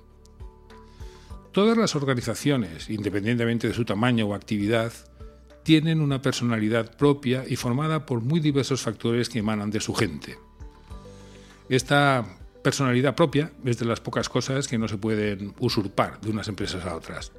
Todas 1.52 1.76
las 1.76 1.94
organizaciones, 1.94 2.90
independientemente 2.90 3.68
de 3.68 3.74
su 3.74 3.84
tamaño 3.84 4.26
o 4.26 4.34
actividad, 4.34 4.92
tienen 5.62 6.00
una 6.00 6.20
personalidad 6.20 6.96
propia 6.96 7.44
y 7.46 7.56
formada 7.56 8.06
por 8.06 8.20
muy 8.20 8.40
diversos 8.40 8.82
factores 8.82 9.28
que 9.28 9.38
emanan 9.38 9.70
de 9.70 9.80
su 9.80 9.94
gente. 9.94 10.38
Esta 11.68 12.43
personalidad 12.64 13.14
propia 13.14 13.52
es 13.66 13.78
de 13.78 13.84
las 13.84 14.00
pocas 14.00 14.30
cosas 14.30 14.66
que 14.66 14.78
no 14.78 14.88
se 14.88 14.96
pueden 14.96 15.54
usurpar 15.60 16.18
de 16.22 16.30
unas 16.30 16.48
empresas 16.48 16.84
a 16.86 16.96
otras. 16.96 17.30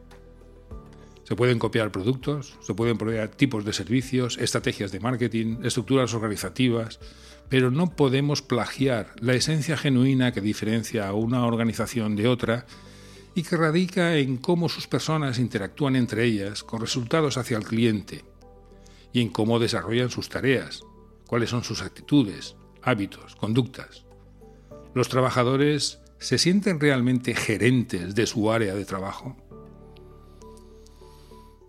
Se 1.24 1.36
pueden 1.36 1.58
copiar 1.58 1.92
productos, 1.92 2.56
se 2.62 2.76
pueden 2.76 3.00
proveer 3.00 3.30
tipos 3.30 3.66
de 3.66 3.74
servicios, 3.74 4.38
estrategias 4.38 4.92
de 4.92 5.00
marketing, 5.00 5.64
estructuras 5.64 6.14
organizativas, 6.14 7.00
pero 7.50 7.72
no 7.72 7.96
podemos 7.96 8.44
plagiar 8.44 9.16
la 9.20 9.34
esencia 9.34 9.78
genuina 9.78 10.32
que 10.32 10.42
diferencia 10.42 11.08
a 11.08 11.14
una 11.14 11.44
organización 11.48 12.16
de 12.16 12.28
otra 12.28 12.68
y 13.34 13.42
que 13.42 13.58
radica 13.58 14.18
en 14.18 14.38
cómo 14.38 14.70
sus 14.70 14.86
personas 14.86 15.40
interactúan 15.40 15.96
entre 15.96 16.24
ellas 16.24 16.64
con 16.64 16.82
resultados 16.82 17.38
hacia 17.38 17.58
el 17.58 17.64
cliente 17.64 18.24
y 19.12 19.22
en 19.22 19.30
cómo 19.30 19.58
desarrollan 19.58 20.12
sus 20.12 20.30
tareas, 20.30 20.84
cuáles 21.26 21.50
son 21.50 21.64
sus 21.64 21.82
actitudes, 21.82 22.56
hábitos, 22.84 23.36
conductas. 23.36 24.05
Los 24.96 25.10
trabajadores 25.10 26.00
se 26.20 26.38
sienten 26.38 26.80
realmente 26.80 27.36
gerentes 27.36 28.16
de 28.16 28.26
su 28.26 28.50
área 28.50 28.74
de 28.74 28.86
trabajo. 28.86 29.36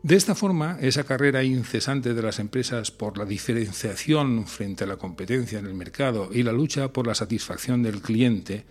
De 0.05 0.15
esta 0.15 0.37
forma, 0.37 0.79
esa 0.81 1.03
carrera 1.03 1.43
incesante 1.43 2.15
de 2.15 2.23
las 2.23 2.39
empresas 2.39 2.93
por 2.93 3.19
la 3.19 3.25
diferenciación 3.25 4.47
frente 4.47 4.85
a 4.85 4.87
la 4.87 4.97
competencia 4.97 5.59
en 5.59 5.67
el 5.67 5.75
mercado 5.75 6.29
y 6.33 6.45
la 6.45 6.53
lucha 6.53 6.93
por 6.93 7.09
la 7.09 7.17
satisfacción 7.17 7.83
del 7.83 8.01
cliente 8.01 8.65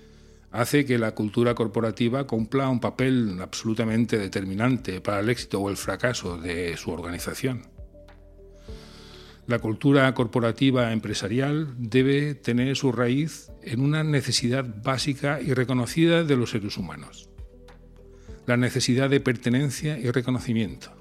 hace 0.54 0.86
que 0.86 0.98
la 0.98 1.12
cultura 1.12 1.54
corporativa 1.54 2.26
cumpla 2.26 2.70
un 2.70 2.80
papel 2.80 3.38
absolutamente 3.42 4.18
determinante 4.18 5.02
para 5.02 5.20
el 5.20 5.30
éxito 5.30 5.60
o 5.60 5.70
el 5.70 5.76
fracaso 5.76 6.38
de 6.38 6.78
su 6.78 6.92
organización. 6.92 7.75
La 9.48 9.60
cultura 9.60 10.12
corporativa 10.16 10.92
empresarial 10.92 11.76
debe 11.78 12.34
tener 12.34 12.76
su 12.76 12.92
raíz 12.92 13.52
en 13.62 13.80
una 13.80 14.04
necesidad 14.04 14.66
básica 14.84 15.40
y 15.40 15.54
reconocida 15.54 16.24
de 16.24 16.36
los 16.36 16.50
seres 16.50 16.78
humanos, 16.78 17.30
la 18.48 18.58
necesidad 18.58 19.08
de 19.08 19.20
pertenencia 19.20 20.00
y 20.00 20.10
reconocimiento. 20.10 20.92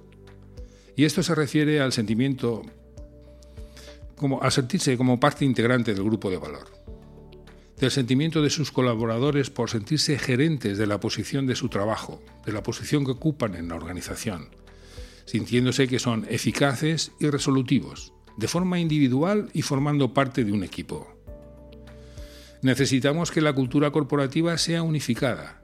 Y 0.94 1.06
esto 1.06 1.22
se 1.22 1.34
refiere 1.34 1.80
al 1.80 1.92
sentimiento, 1.92 2.62
como, 4.14 4.42
a 4.42 4.50
sentirse 4.50 4.98
como 4.98 5.18
parte 5.18 5.46
integrante 5.46 5.94
del 5.94 6.04
grupo 6.04 6.28
de 6.28 6.36
valor. 6.36 6.66
Del 7.78 7.90
sentimiento 7.90 8.42
de 8.42 8.50
sus 8.50 8.70
colaboradores 8.70 9.48
por 9.48 9.70
sentirse 9.70 10.18
gerentes 10.18 10.76
de 10.76 10.86
la 10.86 11.00
posición 11.00 11.46
de 11.46 11.56
su 11.56 11.70
trabajo, 11.70 12.22
de 12.44 12.52
la 12.52 12.62
posición 12.62 13.06
que 13.06 13.12
ocupan 13.12 13.54
en 13.54 13.68
la 13.68 13.76
organización, 13.76 14.50
sintiéndose 15.24 15.88
que 15.88 15.98
son 15.98 16.26
eficaces 16.28 17.12
y 17.18 17.30
resolutivos, 17.30 18.13
de 18.36 18.48
forma 18.48 18.78
individual 18.78 19.50
y 19.52 19.62
formando 19.62 20.12
parte 20.14 20.44
de 20.44 20.52
un 20.52 20.64
equipo. 20.64 21.08
Necesitamos 22.62 23.30
que 23.30 23.40
la 23.40 23.52
cultura 23.52 23.90
corporativa 23.90 24.56
sea 24.58 24.82
unificada, 24.82 25.62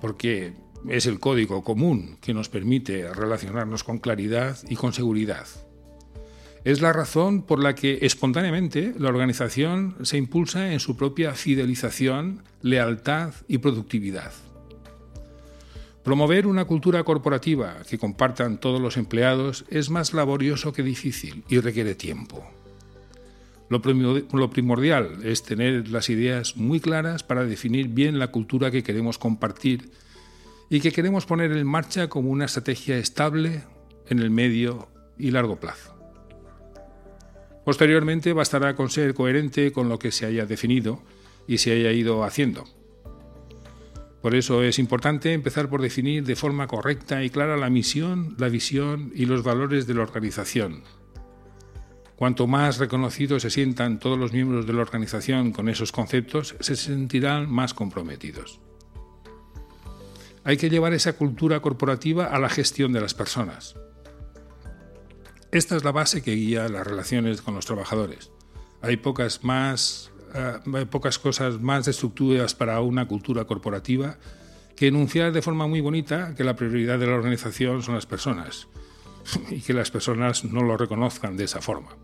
porque 0.00 0.54
es 0.88 1.06
el 1.06 1.20
código 1.20 1.62
común 1.62 2.18
que 2.20 2.34
nos 2.34 2.48
permite 2.48 3.12
relacionarnos 3.12 3.84
con 3.84 3.98
claridad 3.98 4.58
y 4.68 4.74
con 4.74 4.92
seguridad. 4.92 5.46
Es 6.64 6.80
la 6.80 6.92
razón 6.92 7.42
por 7.42 7.60
la 7.60 7.74
que 7.74 7.98
espontáneamente 8.02 8.94
la 8.98 9.08
organización 9.08 9.96
se 10.02 10.16
impulsa 10.16 10.72
en 10.72 10.80
su 10.80 10.96
propia 10.96 11.34
fidelización, 11.34 12.44
lealtad 12.60 13.34
y 13.48 13.58
productividad. 13.58 14.32
Promover 16.02 16.48
una 16.48 16.64
cultura 16.64 17.04
corporativa 17.04 17.76
que 17.88 17.98
compartan 17.98 18.58
todos 18.58 18.80
los 18.80 18.96
empleados 18.96 19.64
es 19.68 19.88
más 19.88 20.12
laborioso 20.12 20.72
que 20.72 20.82
difícil 20.82 21.44
y 21.48 21.60
requiere 21.60 21.94
tiempo. 21.94 22.44
Lo 23.68 24.50
primordial 24.50 25.20
es 25.24 25.44
tener 25.44 25.88
las 25.88 26.10
ideas 26.10 26.56
muy 26.56 26.80
claras 26.80 27.22
para 27.22 27.44
definir 27.44 27.88
bien 27.88 28.18
la 28.18 28.32
cultura 28.32 28.70
que 28.70 28.82
queremos 28.82 29.16
compartir 29.16 29.90
y 30.68 30.80
que 30.80 30.92
queremos 30.92 31.24
poner 31.24 31.52
en 31.52 31.66
marcha 31.66 32.08
como 32.08 32.30
una 32.30 32.46
estrategia 32.46 32.98
estable 32.98 33.62
en 34.08 34.18
el 34.18 34.30
medio 34.30 34.88
y 35.18 35.30
largo 35.30 35.60
plazo. 35.60 35.96
Posteriormente 37.64 38.32
bastará 38.32 38.74
con 38.74 38.90
ser 38.90 39.14
coherente 39.14 39.70
con 39.70 39.88
lo 39.88 39.98
que 39.98 40.10
se 40.10 40.26
haya 40.26 40.46
definido 40.46 41.00
y 41.46 41.58
se 41.58 41.72
haya 41.72 41.92
ido 41.92 42.24
haciendo. 42.24 42.64
Por 44.22 44.36
eso 44.36 44.62
es 44.62 44.78
importante 44.78 45.32
empezar 45.32 45.68
por 45.68 45.82
definir 45.82 46.24
de 46.24 46.36
forma 46.36 46.68
correcta 46.68 47.24
y 47.24 47.30
clara 47.30 47.56
la 47.56 47.70
misión, 47.70 48.36
la 48.38 48.48
visión 48.48 49.10
y 49.16 49.26
los 49.26 49.42
valores 49.42 49.88
de 49.88 49.94
la 49.94 50.02
organización. 50.02 50.84
Cuanto 52.14 52.46
más 52.46 52.78
reconocidos 52.78 53.42
se 53.42 53.50
sientan 53.50 53.98
todos 53.98 54.16
los 54.16 54.32
miembros 54.32 54.64
de 54.64 54.74
la 54.74 54.82
organización 54.82 55.50
con 55.50 55.68
esos 55.68 55.90
conceptos, 55.90 56.54
se 56.60 56.76
sentirán 56.76 57.50
más 57.50 57.74
comprometidos. 57.74 58.60
Hay 60.44 60.56
que 60.56 60.70
llevar 60.70 60.92
esa 60.92 61.14
cultura 61.14 61.58
corporativa 61.58 62.26
a 62.26 62.38
la 62.38 62.48
gestión 62.48 62.92
de 62.92 63.00
las 63.00 63.14
personas. 63.14 63.74
Esta 65.50 65.76
es 65.76 65.82
la 65.82 65.90
base 65.90 66.22
que 66.22 66.36
guía 66.36 66.68
las 66.68 66.86
relaciones 66.86 67.42
con 67.42 67.56
los 67.56 67.66
trabajadores. 67.66 68.30
Hay 68.82 68.98
pocas, 68.98 69.42
más, 69.42 70.11
eh, 70.34 70.86
pocas 70.90 71.18
cosas 71.18 71.60
más 71.60 71.86
destructivas 71.86 72.54
para 72.54 72.80
una 72.80 73.06
cultura 73.06 73.44
corporativa 73.44 74.18
que 74.76 74.88
enunciar 74.88 75.32
de 75.32 75.42
forma 75.42 75.66
muy 75.66 75.80
bonita 75.80 76.34
que 76.34 76.44
la 76.44 76.56
prioridad 76.56 76.98
de 76.98 77.06
la 77.06 77.14
organización 77.14 77.82
son 77.82 77.94
las 77.94 78.06
personas 78.06 78.68
y 79.50 79.60
que 79.60 79.74
las 79.74 79.90
personas 79.90 80.44
no 80.44 80.62
lo 80.62 80.76
reconozcan 80.76 81.36
de 81.36 81.44
esa 81.44 81.60
forma. 81.60 81.96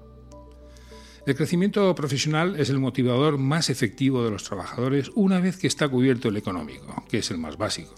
El 1.26 1.34
crecimiento 1.34 1.94
profesional 1.94 2.58
es 2.58 2.70
el 2.70 2.78
motivador 2.78 3.36
más 3.36 3.68
efectivo 3.68 4.24
de 4.24 4.30
los 4.30 4.44
trabajadores 4.44 5.10
una 5.14 5.40
vez 5.40 5.58
que 5.58 5.66
está 5.66 5.88
cubierto 5.88 6.28
el 6.28 6.36
económico, 6.38 7.04
que 7.08 7.18
es 7.18 7.30
el 7.30 7.38
más 7.38 7.58
básico. 7.58 7.94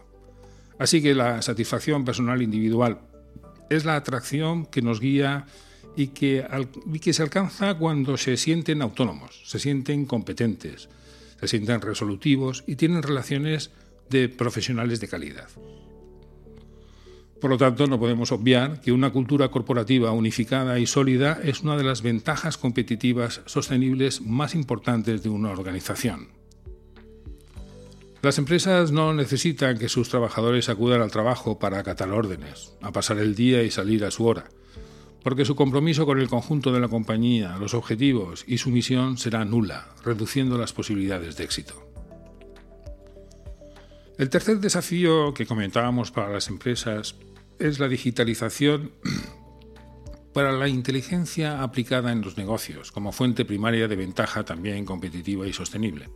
Así 0.81 1.01
que 1.01 1.15
la 1.15 1.41
satisfacción 1.43 2.05
personal 2.05 2.43
individual 2.43 3.03
es 3.69 3.85
la 3.85 3.97
atracción 3.97 4.67
que 4.67 4.83
nos 4.83 4.99
guía 4.99 5.47
y 5.97 6.09
que, 6.09 6.44
se 7.12 7.23
alcanza 7.23 7.75
cuando 7.75 8.16
se 8.16 8.37
sienten 8.37 8.82
autónomos, 8.82 9.42
se 9.44 9.59
sienten 9.59 10.06
competentes, 10.06 10.88
se 11.40 11.49
sienten 11.49 11.80
resolutivos 11.80 12.64
y 12.66 12.76
tienen 12.76 13.02
relaciones 13.02 13.70
de 14.09 14.28
profesionales 14.28 15.00
de 15.00 15.09
calidad. 15.09 15.49
Por 17.40 17.50
lo 17.50 17.56
tanto, 17.56 17.87
no 17.87 17.99
podemos 17.99 18.32
obviar 18.32 18.82
que 18.82 18.92
una 18.92 19.11
cultura 19.11 19.50
corporativa 19.50 20.12
unificada 20.12 20.78
y 20.78 20.87
sólida 20.87 21.40
es 21.42 21.61
una 21.61 21.76
de 21.76 21.85
las 21.85 22.02
ventajas 22.02 22.59
competitivas 22.59 23.40
sostenibles 23.47 24.20
más 24.20 24.54
importantes 24.54 25.23
de 25.23 25.30
una 25.30 25.50
organización. 25.50 26.28
Las 28.20 28.37
empresas 28.37 28.92
no 28.92 29.14
necesitan 29.14 29.78
que 29.78 29.88
sus 29.88 30.11
trabajadores 30.11 30.68
acudan 30.68 31.00
al 31.00 31.11
trabajo 31.11 31.59
para 31.59 31.78
acatar 31.78 32.11
órdenes, 32.11 32.75
a 32.82 32.92
pasar 32.92 33.16
el 33.16 33.35
día 33.35 33.62
y 33.62 33.70
salir 33.70 34.04
a 34.04 34.11
su 34.11 34.26
hora, 34.26 34.50
porque 35.23 35.45
su 35.45 35.55
compromiso 35.55 36.07
con 36.07 36.19
el 36.19 36.29
conjunto 36.29 36.73
de 36.73 36.81
la 36.81 36.89
compañía, 36.89 37.57
los 37.59 37.75
objetivos 37.75 38.45
y 38.47 38.59
su 38.59 38.71
misión 38.71 39.19
será 39.19 39.45
nula, 39.45 39.89
reduciendo 40.05 40.57
las 40.57 40.73
posibilidades 40.73 41.37
de 41.37 41.45
éxito. 41.45 41.75
El 44.19 44.31
tercer 44.31 44.61
desafío 44.61 45.35
que 45.35 45.47
comentábamos 45.47 46.11
para 46.11 46.31
las 46.31 46.49
empresas 46.49 47.17
es 47.59 47.79
la 47.79 47.89
digitalización 47.89 48.93
para 50.33 50.53
la 50.53 50.69
inteligencia 50.69 51.62
aplicada 51.62 52.12
en 52.12 52.23
los 52.23 52.37
negocios, 52.37 52.93
como 52.93 53.12
fuente 53.12 53.45
primaria 53.45 53.89
de 53.89 53.97
ventaja 53.97 54.45
también 54.45 54.85
competitiva 54.85 55.47
y 55.47 55.53
sostenible. 55.53 56.09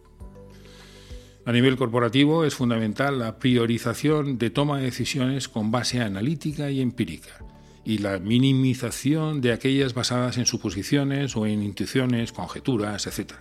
A 1.46 1.52
nivel 1.52 1.76
corporativo 1.76 2.46
es 2.46 2.54
fundamental 2.54 3.18
la 3.18 3.38
priorización 3.38 4.38
de 4.38 4.48
toma 4.48 4.78
de 4.78 4.84
decisiones 4.84 5.48
con 5.48 5.70
base 5.70 6.00
analítica 6.00 6.70
y 6.70 6.80
empírica 6.80 7.44
y 7.84 7.98
la 7.98 8.18
minimización 8.18 9.40
de 9.40 9.52
aquellas 9.52 9.94
basadas 9.94 10.38
en 10.38 10.46
suposiciones 10.46 11.36
o 11.36 11.46
en 11.46 11.62
intuiciones, 11.62 12.32
conjeturas, 12.32 13.06
etc. 13.06 13.34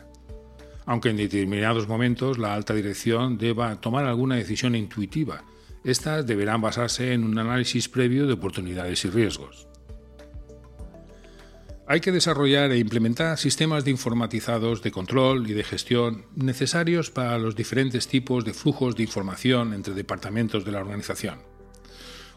Aunque 0.86 1.10
en 1.10 1.18
determinados 1.18 1.88
momentos 1.88 2.38
la 2.38 2.54
alta 2.54 2.74
dirección 2.74 3.38
deba 3.38 3.80
tomar 3.80 4.06
alguna 4.06 4.36
decisión 4.36 4.76
intuitiva, 4.76 5.44
estas 5.84 6.26
deberán 6.26 6.62
basarse 6.62 7.14
en 7.14 7.24
un 7.24 7.38
análisis 7.38 7.90
previo 7.90 8.28
de 8.28 8.34
oportunidades 8.34 9.04
y 9.06 9.10
riesgos. 9.10 9.68
Hay 11.86 12.00
que 12.00 12.14
desarrollar 12.14 12.72
e 12.72 12.80
implementar 12.80 13.38
sistemas 13.38 13.84
de 13.84 13.92
informatizados 13.92 14.82
de 14.82 14.92
control 14.92 15.50
y 15.50 15.54
de 15.54 15.66
gestión 15.66 16.26
necesarios 16.36 17.12
para 17.12 17.38
los 17.38 17.58
diferentes 17.58 18.08
tipos 18.08 18.46
de 18.46 18.54
flujos 18.54 18.96
de 18.96 19.04
información 19.04 19.74
entre 19.74 19.94
departamentos 19.94 20.64
de 20.64 20.72
la 20.72 20.80
organización. 20.80 21.53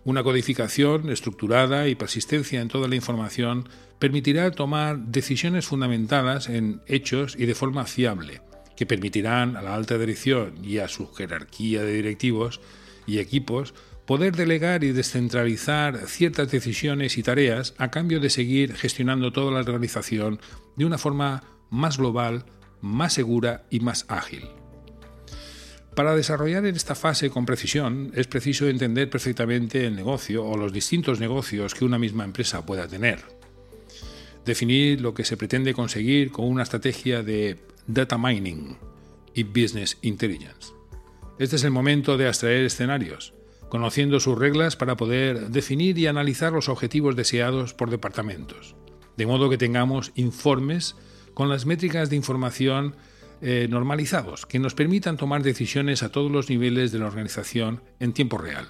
Una 0.07 0.23
codificación 0.23 1.11
estructurada 1.11 1.89
y 1.89 1.97
persistencia 1.97 2.61
en 2.61 2.69
toda 2.69 2.87
la 2.87 2.95
información 2.95 3.69
permitirá 3.99 4.53
tomar 4.53 5.01
decisiones 5.01 5.67
fundamentadas 5.67 6.49
en 6.49 6.81
hechos 6.87 7.35
y 7.37 7.45
de 7.45 7.57
forma 7.57 7.87
fiable, 7.87 8.41
que 8.77 8.87
permitirán 8.87 9.57
a 9.57 9.63
la 9.63 9.75
alta 9.75 9.99
dirección 9.99 10.65
y 10.65 10.79
a 10.79 10.87
su 10.87 11.13
jerarquía 11.13 11.83
de 11.83 11.95
directivos 11.95 12.61
y 13.05 13.19
equipos 13.19 13.75
poder 14.07 14.37
delegar 14.37 14.85
y 14.85 14.93
descentralizar 14.93 16.07
ciertas 16.07 16.53
decisiones 16.53 17.19
y 17.19 17.25
tareas 17.25 17.75
a 17.77 17.91
cambio 17.91 18.21
de 18.21 18.31
seguir 18.31 18.77
gestionando 18.77 19.33
toda 19.33 19.51
la 19.51 19.59
organización 19.59 20.39
de 20.77 20.85
una 20.85 20.99
forma 20.99 21.43
más 21.69 21.99
global, 21.99 22.45
más 22.81 23.13
segura 23.13 23.67
y 23.71 23.81
más 23.81 24.07
ágil. 24.07 24.45
Para 25.97 26.15
desarrollar 26.15 26.67
esta 26.67 26.95
fase 26.95 27.31
con 27.31 27.47
precisión 27.47 28.13
es 28.15 28.27
preciso 28.27 28.69
entender 28.69 29.09
perfectamente 29.09 29.87
el 29.87 29.97
negocio 29.97 30.45
o 30.45 30.59
los 30.59 30.71
distintos 30.71 31.21
negocios 31.21 31.75
que 31.75 31.87
una 31.87 31.99
misma 31.99 32.23
empresa 32.23 32.67
pueda 32.67 32.87
tener. 32.87 33.25
Definir 34.45 35.01
lo 35.01 35.15
que 35.15 35.25
se 35.25 35.39
pretende 35.39 35.73
conseguir 35.73 36.31
con 36.31 36.49
una 36.49 36.65
estrategia 36.65 37.23
de 37.23 37.57
data 37.87 38.19
mining 38.19 38.77
y 39.33 39.45
business 39.45 39.97
intelligence. 40.03 40.75
Este 41.39 41.57
es 41.57 41.65
el 41.65 41.71
momento 41.71 42.19
de 42.19 42.27
abstraer 42.29 42.67
escenarios, 42.67 43.33
conociendo 43.71 44.21
sus 44.21 44.39
reglas 44.39 44.77
para 44.77 44.99
poder 44.99 45.49
definir 45.49 45.99
y 45.99 46.09
analizar 46.09 46.53
los 46.53 46.69
objetivos 46.69 47.17
deseados 47.17 47.73
por 47.73 47.89
departamentos, 47.89 48.77
de 49.17 49.25
modo 49.25 49.49
que 49.49 49.57
tengamos 49.57 50.13
informes 50.15 50.95
con 51.33 51.49
las 51.49 51.65
métricas 51.65 52.11
de 52.11 52.17
información 52.17 52.97
eh, 53.41 53.67
normalizados 53.69 54.47
que 54.47 54.59
nos 54.59 54.75
permitan 54.75 55.17
tomar 55.17 55.43
decisiones 55.43 56.03
a 56.03 56.11
todos 56.11 56.31
los 56.31 56.49
niveles 56.49 56.93
de 56.93 56.99
la 56.99 57.07
organización 57.07 57.83
en 58.01 58.13
tiempo 58.13 58.39
real. 58.39 58.69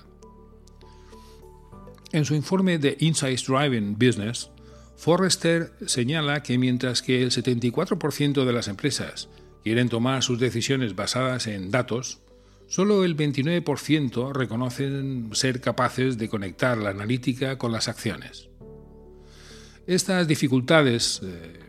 En 2.13 2.25
su 2.25 2.35
informe 2.35 2.79
de 2.79 2.97
Insights 3.01 3.47
Driving 3.47 3.99
Business, 3.99 4.51
Forrester 4.97 5.73
señala 5.87 6.43
que 6.43 6.59
mientras 6.59 7.03
que 7.03 7.23
el 7.23 7.31
74% 7.31 8.45
de 8.45 8.53
las 8.53 8.69
empresas 8.69 9.29
quieren 9.63 9.89
tomar 9.89 10.23
sus 10.23 10.39
decisiones 10.39 10.97
basadas 10.97 11.47
en 11.47 11.71
datos, 11.71 12.21
solo 12.69 13.05
el 13.05 13.17
29% 13.17 14.33
reconocen 14.33 15.31
ser 15.33 15.61
capaces 15.61 16.19
de 16.19 16.29
conectar 16.29 16.79
la 16.79 16.91
analítica 16.91 17.59
con 17.59 17.73
las 17.73 17.89
acciones. 17.89 18.49
Estas 19.87 20.27
dificultades 20.27 21.21
eh, 21.23 21.61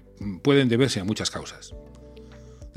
pueden 0.41 0.69
deberse 0.69 0.99
a 0.99 1.03
muchas 1.03 1.29
causas, 1.29 1.73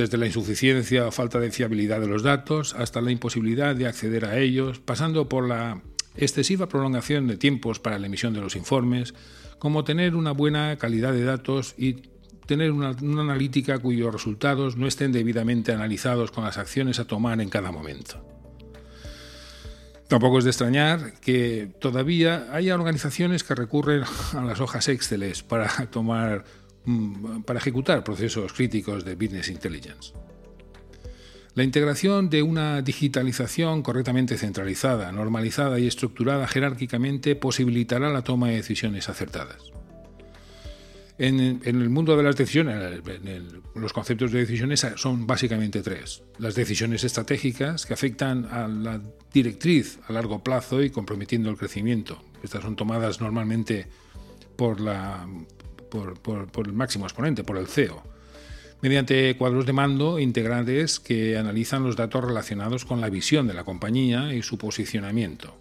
desde 0.00 0.16
la 0.16 0.26
insuficiencia 0.26 1.07
o 1.07 1.12
falta 1.12 1.38
de 1.38 1.50
fiabilidad 1.50 2.00
de 2.00 2.07
los 2.07 2.23
datos 2.23 2.75
hasta 2.75 3.02
la 3.02 3.11
imposibilidad 3.11 3.76
de 3.76 3.87
acceder 3.87 4.25
a 4.25 4.38
ellos, 4.38 4.80
pasando 4.80 5.28
por 5.28 5.47
la 5.47 5.83
excesiva 6.16 6.69
prolongación 6.69 7.26
de 7.26 7.37
tiempos 7.37 7.80
para 7.80 7.99
la 7.99 8.07
emisión 8.07 8.33
de 8.33 8.40
los 8.40 8.57
informes, 8.57 9.14
como 9.59 9.85
tener 9.85 10.16
una 10.16 10.33
buena 10.33 10.76
calidad 10.78 11.12
de 11.12 11.25
datos 11.25 11.75
y 11.76 11.97
tener 12.47 12.73
una, 12.73 12.88
analítica 12.88 13.78
cuyos 13.78 14.12
resultados 14.12 14.76
no 14.76 14.87
estén 14.87 15.12
debidamente 15.12 15.73
analizados 15.73 16.30
con 16.30 16.45
las 16.45 16.57
acciones 16.57 16.99
a 16.99 17.04
tomar 17.04 17.40
en 17.40 17.50
cada 17.50 17.71
momento. 17.71 18.26
Tampoco 20.09 20.38
es 20.38 20.45
de 20.45 20.50
extrañar 20.50 21.21
que 21.21 21.71
todavía 21.78 22.49
haya 22.52 22.75
organizaciones 22.75 23.45
que 23.45 23.54
recurren 23.54 24.02
a 24.33 24.42
las 24.42 24.61
hojas 24.61 24.88
Excel 24.88 25.33
para 25.47 25.69
tomar 25.90 26.45
para 27.44 27.58
ejecutar 27.58 28.04
procesos 28.04 28.52
críticos 28.52 29.04
de 29.04 29.14
business 29.14 29.49
intelligence. 29.49 30.12
La 31.54 31.64
integración 31.64 32.30
de 32.30 32.42
una 32.42 32.80
digitalización 32.80 33.82
correctamente 33.82 34.38
centralizada, 34.38 35.10
normalizada 35.10 35.78
y 35.78 35.87
estructurada 35.87 36.46
jerárquicamente 36.46 37.34
posibilitará 37.34 38.08
la 38.08 38.22
toma 38.22 38.49
de 38.49 38.56
decisiones 38.56 39.08
acertadas. 39.08 39.72
En, 41.18 41.60
el 41.64 41.90
mundo 41.90 42.16
de 42.16 42.22
las 42.22 42.34
decisiones, 42.34 43.02
los 43.75 43.92
conceptos 43.92 44.32
de 44.32 44.38
decisiones 44.38 44.87
son 44.96 45.26
básicamente 45.26 45.82
tres. 45.82 46.22
Las 46.38 46.54
decisiones 46.54 47.04
estratégicas 47.04 47.84
que 47.84 47.92
afectan 47.92 48.46
a 48.46 48.66
la 48.66 49.02
directriz 49.30 49.99
a 50.08 50.14
largo 50.14 50.42
plazo 50.42 50.82
y 50.82 50.88
comprometiendo 50.88 51.50
el 51.50 51.58
crecimiento. 51.58 52.22
Estas 52.42 52.62
son 52.62 52.75
tomadas 52.75 53.20
normalmente 53.20 53.87
por, 54.56 54.80
la, 54.80 55.28
por 55.90 56.66
el 56.66 56.73
máximo 56.73 57.04
exponente, 57.04 57.44
por 57.44 57.59
el 57.59 57.66
CEO 57.66 58.02
mediante 58.82 59.37
cuadros 59.37 59.66
de 59.66 59.73
mando 59.73 60.18
integrales 60.18 61.00
que 61.00 61.37
analizan 61.37 61.85
los 61.85 61.97
datos 61.97 62.25
relacionados 62.25 62.85
con 62.85 63.00
la 63.00 63.11
visión 63.11 63.47
de 63.47 63.54
la 63.54 63.64
compañía 63.64 64.35
y 64.35 64.42
su 64.42 64.56
posicionamiento. 64.59 65.54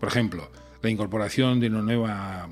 Por 0.00 0.08
ejemplo, 0.08 0.50
la 0.82 0.90
incorporación 0.90 1.60
de 1.60 1.68
una 1.68 1.82
nueva 1.82 2.48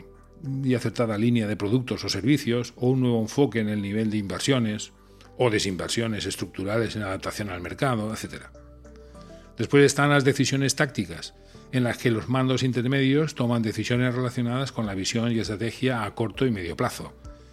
y 0.62 0.74
acertada 0.74 1.18
línea 1.18 1.46
de 1.46 1.56
productos 1.56 2.04
o 2.04 2.08
servicios 2.08 2.72
o 2.76 2.90
un 2.90 3.00
nuevo 3.00 3.20
enfoque 3.20 3.60
en 3.60 3.68
el 3.68 3.82
nivel 3.82 4.10
de 4.10 4.18
inversiones 4.18 4.92
o 5.36 5.50
desinversiones 5.50 6.26
estructurales 6.26 6.96
en 6.96 7.02
adaptación 7.02 7.50
al 7.50 7.60
mercado, 7.60 8.12
etc. 8.12 8.44
Después 9.56 9.84
están 9.84 10.10
las 10.10 10.24
decisiones 10.24 10.76
tácticas, 10.76 11.34
en 11.72 11.84
las 11.84 11.98
que 11.98 12.10
los 12.10 12.28
mandos 12.28 12.62
intermedios 12.62 13.34
toman 13.34 13.62
decisiones 13.62 14.14
relacionadas 14.14 14.72
con 14.72 14.86
la 14.86 14.94
visión 14.94 15.32
y 15.32 15.38
estrategia 15.38 16.04
a 16.04 16.14
corto 16.14 16.46
y 16.46 16.50
medio 16.50 16.76
plazo, 16.76 17.12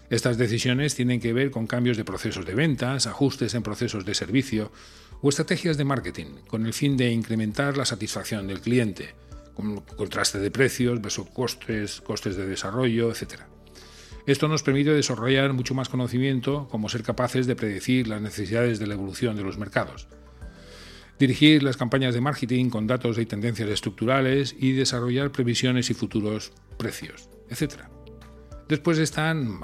estas 0.09 0.37
decisiones 0.37 0.95
tienen 0.95 1.19
que 1.19 1.33
ver 1.33 1.51
con 1.51 1.67
cambios 1.67 1.97
de 1.97 2.05
procesos 2.05 2.45
de 2.45 2.55
ventas, 2.55 3.07
ajustes 3.07 3.53
en 3.55 3.63
procesos 3.63 4.05
de 4.05 4.15
servicio 4.15 4.71
o 5.21 5.27
estrategias 5.27 5.75
de 5.77 5.83
marketing, 5.83 6.27
con 6.47 6.65
el 6.65 6.73
fin 6.73 6.95
de 6.95 7.11
incrementar 7.11 7.75
la 7.75 7.83
satisfacción 7.83 8.47
del 8.47 8.61
cliente, 8.61 9.15
con 9.53 9.81
contraste 9.81 10.39
de 10.39 10.49
precios 10.49 11.01
versus 11.01 11.27
costes, 11.29 11.99
costes 11.99 12.37
de 12.37 12.47
desarrollo, 12.47 13.11
etc. 13.11 13.41
Esto 14.25 14.47
nos 14.47 14.63
permite 14.63 14.91
desarrollar 14.91 15.51
mucho 15.51 15.73
más 15.73 15.89
conocimiento, 15.89 16.69
como 16.69 16.87
ser 16.87 17.03
capaces 17.03 17.45
de 17.45 17.57
predecir 17.57 18.07
las 18.07 18.21
necesidades 18.21 18.79
de 18.79 18.87
la 18.87 18.93
evolución 18.93 19.35
de 19.35 19.43
los 19.43 19.57
mercados, 19.57 20.07
dirigir 21.19 21.63
las 21.63 21.77
campañas 21.77 22.13
de 22.13 22.21
marketing 22.21 22.69
con 22.69 22.87
datos 22.87 23.17
y 23.17 23.25
tendencias 23.25 23.69
estructurales 23.69 24.55
y 24.57 24.73
desarrollar 24.73 25.31
previsiones 25.31 25.89
y 25.89 25.93
futuros 25.93 26.51
precios, 26.77 27.29
etc. 27.49 27.83
Después 28.67 28.97
están 28.97 29.59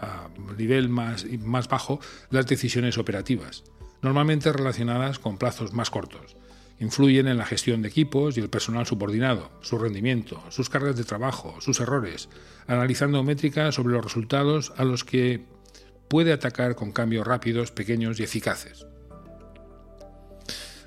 a 0.00 0.28
nivel 0.56 0.88
más, 0.88 1.26
más 1.40 1.68
bajo 1.68 2.00
las 2.30 2.46
decisiones 2.46 2.98
operativas, 2.98 3.64
normalmente 4.02 4.52
relacionadas 4.52 5.18
con 5.18 5.38
plazos 5.38 5.72
más 5.72 5.90
cortos. 5.90 6.36
Influyen 6.78 7.26
en 7.26 7.38
la 7.38 7.46
gestión 7.46 7.80
de 7.80 7.88
equipos 7.88 8.36
y 8.36 8.40
el 8.40 8.50
personal 8.50 8.84
subordinado, 8.86 9.50
su 9.62 9.78
rendimiento, 9.78 10.42
sus 10.50 10.68
cargas 10.68 10.96
de 10.96 11.04
trabajo, 11.04 11.58
sus 11.60 11.80
errores, 11.80 12.28
analizando 12.66 13.22
métricas 13.22 13.74
sobre 13.74 13.94
los 13.94 14.04
resultados 14.04 14.74
a 14.76 14.84
los 14.84 15.02
que 15.02 15.46
puede 16.08 16.32
atacar 16.34 16.74
con 16.74 16.92
cambios 16.92 17.26
rápidos, 17.26 17.70
pequeños 17.70 18.20
y 18.20 18.24
eficaces. 18.24 18.86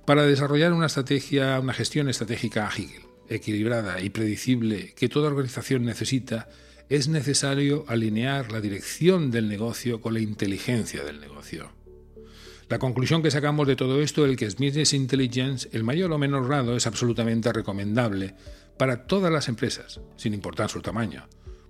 Para 0.09 0.23
desarrollar 0.23 0.73
una 0.73 0.87
estrategia, 0.87 1.59
una 1.59 1.71
gestión 1.71 2.09
estratégica 2.09 2.65
ágil, 2.65 2.89
equilibrada 3.27 4.01
y 4.01 4.09
predecible 4.09 4.95
que 4.95 5.07
toda 5.07 5.27
organización 5.27 5.85
necesita, 5.85 6.49
es 6.89 7.09
necesario 7.09 7.85
alinear 7.87 8.51
la 8.51 8.59
dirección 8.59 9.29
del 9.29 9.47
negocio 9.47 10.01
con 10.01 10.15
la 10.15 10.19
inteligencia 10.19 11.03
del 11.03 11.19
negocio. 11.19 11.69
La 12.69 12.79
conclusión 12.79 13.21
que 13.21 13.29
sacamos 13.29 13.67
de 13.67 13.75
todo 13.75 14.01
esto 14.01 14.25
es 14.25 14.35
que 14.35 14.47
Business 14.47 14.93
Intelligence, 14.93 15.69
el 15.73 15.83
mayor 15.83 16.11
o 16.11 16.17
menor 16.17 16.47
grado, 16.47 16.75
es 16.75 16.87
absolutamente 16.87 17.53
recomendable 17.53 18.33
para 18.79 19.05
todas 19.05 19.31
las 19.31 19.47
empresas, 19.47 20.01
sin 20.15 20.33
importar 20.33 20.71
su 20.71 20.81
tamaño, 20.81 21.27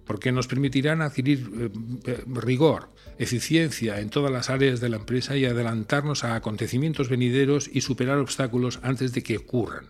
porque 0.10 0.32
nos 0.32 0.48
permitirán 0.48 1.04
adquirir 1.04 1.52
eh, 1.54 1.70
eh, 2.08 2.24
rigor, 2.26 2.90
eficiencia 3.20 4.00
en 4.00 4.10
todas 4.10 4.32
las 4.32 4.50
áreas 4.50 4.80
de 4.80 4.90
la 4.90 4.96
empresa 4.96 5.38
y 5.38 5.46
adelantarnos 5.46 6.24
a 6.24 6.34
acontecimientos 6.34 7.10
venideros 7.10 7.70
y 7.72 7.82
superar 7.82 8.18
obstáculos 8.18 8.80
antes 8.82 9.14
de 9.14 9.22
que 9.22 9.38
ocurran. 9.38 9.86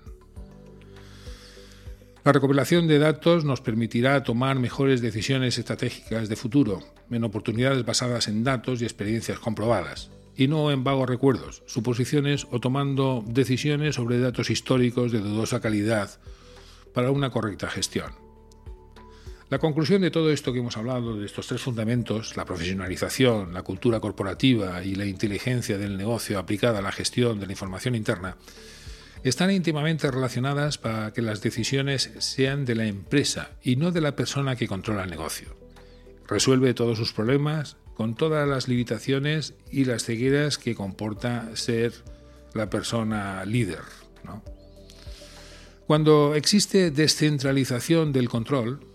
La 2.25 2.33
recopilación 2.33 2.89
de 2.89 2.99
datos 2.99 3.45
nos 3.45 3.61
permitirá 3.61 4.21
tomar 4.21 4.59
mejores 4.59 4.99
decisiones 4.99 5.57
estratégicas 5.57 6.27
de 6.27 6.35
futuro, 6.35 6.81
en 7.09 7.23
oportunidades 7.23 7.85
basadas 7.85 8.27
en 8.27 8.43
datos 8.43 8.81
y 8.81 8.83
experiencias 8.83 9.39
comprobadas, 9.39 10.11
y 10.35 10.49
no 10.49 10.69
en 10.69 10.83
vagos 10.83 11.07
recuerdos, 11.07 11.63
suposiciones 11.65 12.45
o 12.51 12.59
tomando 12.59 13.23
decisiones 13.25 13.95
sobre 13.95 14.19
datos 14.19 14.49
históricos 14.49 15.13
de 15.13 15.19
dudosa 15.19 15.61
calidad 15.61 16.19
para 16.93 17.09
una 17.09 17.29
correcta 17.29 17.69
gestión. 17.69 18.28
La 19.49 19.57
conclusión 19.57 20.03
de 20.03 20.11
todo 20.11 20.31
esto 20.31 20.53
que 20.53 20.59
hemos 20.59 20.77
hablado, 20.77 21.17
de 21.17 21.25
estos 21.25 21.47
tres 21.47 21.61
fundamentos, 21.61 22.37
la 22.37 22.45
profesionalización, 22.45 23.51
la 23.51 23.63
cultura 23.63 23.99
corporativa 23.99 24.83
y 24.83 24.93
la 24.93 25.05
inteligencia 25.05 25.79
del 25.79 25.97
negocio 25.97 26.37
aplicada 26.37 26.79
a 26.79 26.81
la 26.83 26.91
gestión 26.91 27.39
de 27.39 27.47
la 27.47 27.53
información 27.53 27.95
interna, 27.95 28.37
están 29.23 29.49
íntimamente 29.49 30.11
relacionadas 30.11 30.77
para 30.77 31.13
que 31.13 31.23
las 31.23 31.41
decisiones 31.41 32.11
sean 32.19 32.63
de 32.63 32.75
la 32.75 32.85
empresa 32.85 33.49
y 33.63 33.75
no 33.75 33.91
de 33.91 34.01
la 34.01 34.15
persona 34.15 34.55
que 34.55 34.67
controla 34.67 35.03
el 35.03 35.09
negocio. 35.09 35.55
Resuelve 36.27 36.75
todos 36.75 36.99
sus 36.99 37.11
problemas 37.11 37.75
con 37.95 38.13
todas 38.13 38.47
las 38.47 38.67
limitaciones 38.67 39.55
y 39.71 39.85
las 39.85 40.03
cegueras 40.03 40.59
que 40.59 40.75
comporta 40.75 41.55
ser 41.55 41.93
la 42.53 42.69
persona 42.69 43.43
líder. 43.45 43.81
Cuando 45.87 46.35
existe 46.35 46.91
descentralización 46.91 48.13
del 48.13 48.29
control, 48.29 48.88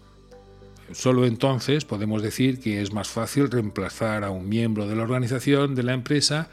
solo 0.92 1.26
entonces 1.26 1.84
podemos 1.84 2.22
decir 2.22 2.60
que 2.60 2.82
es 2.82 2.92
más 2.92 3.08
fácil 3.08 3.50
reemplazar 3.50 4.24
a 4.24 4.30
un 4.30 4.48
miembro 4.48 4.86
de 4.86 4.96
la 4.96 5.02
organización 5.02 5.74
de 5.74 5.82
la 5.82 5.94
empresa 5.94 6.48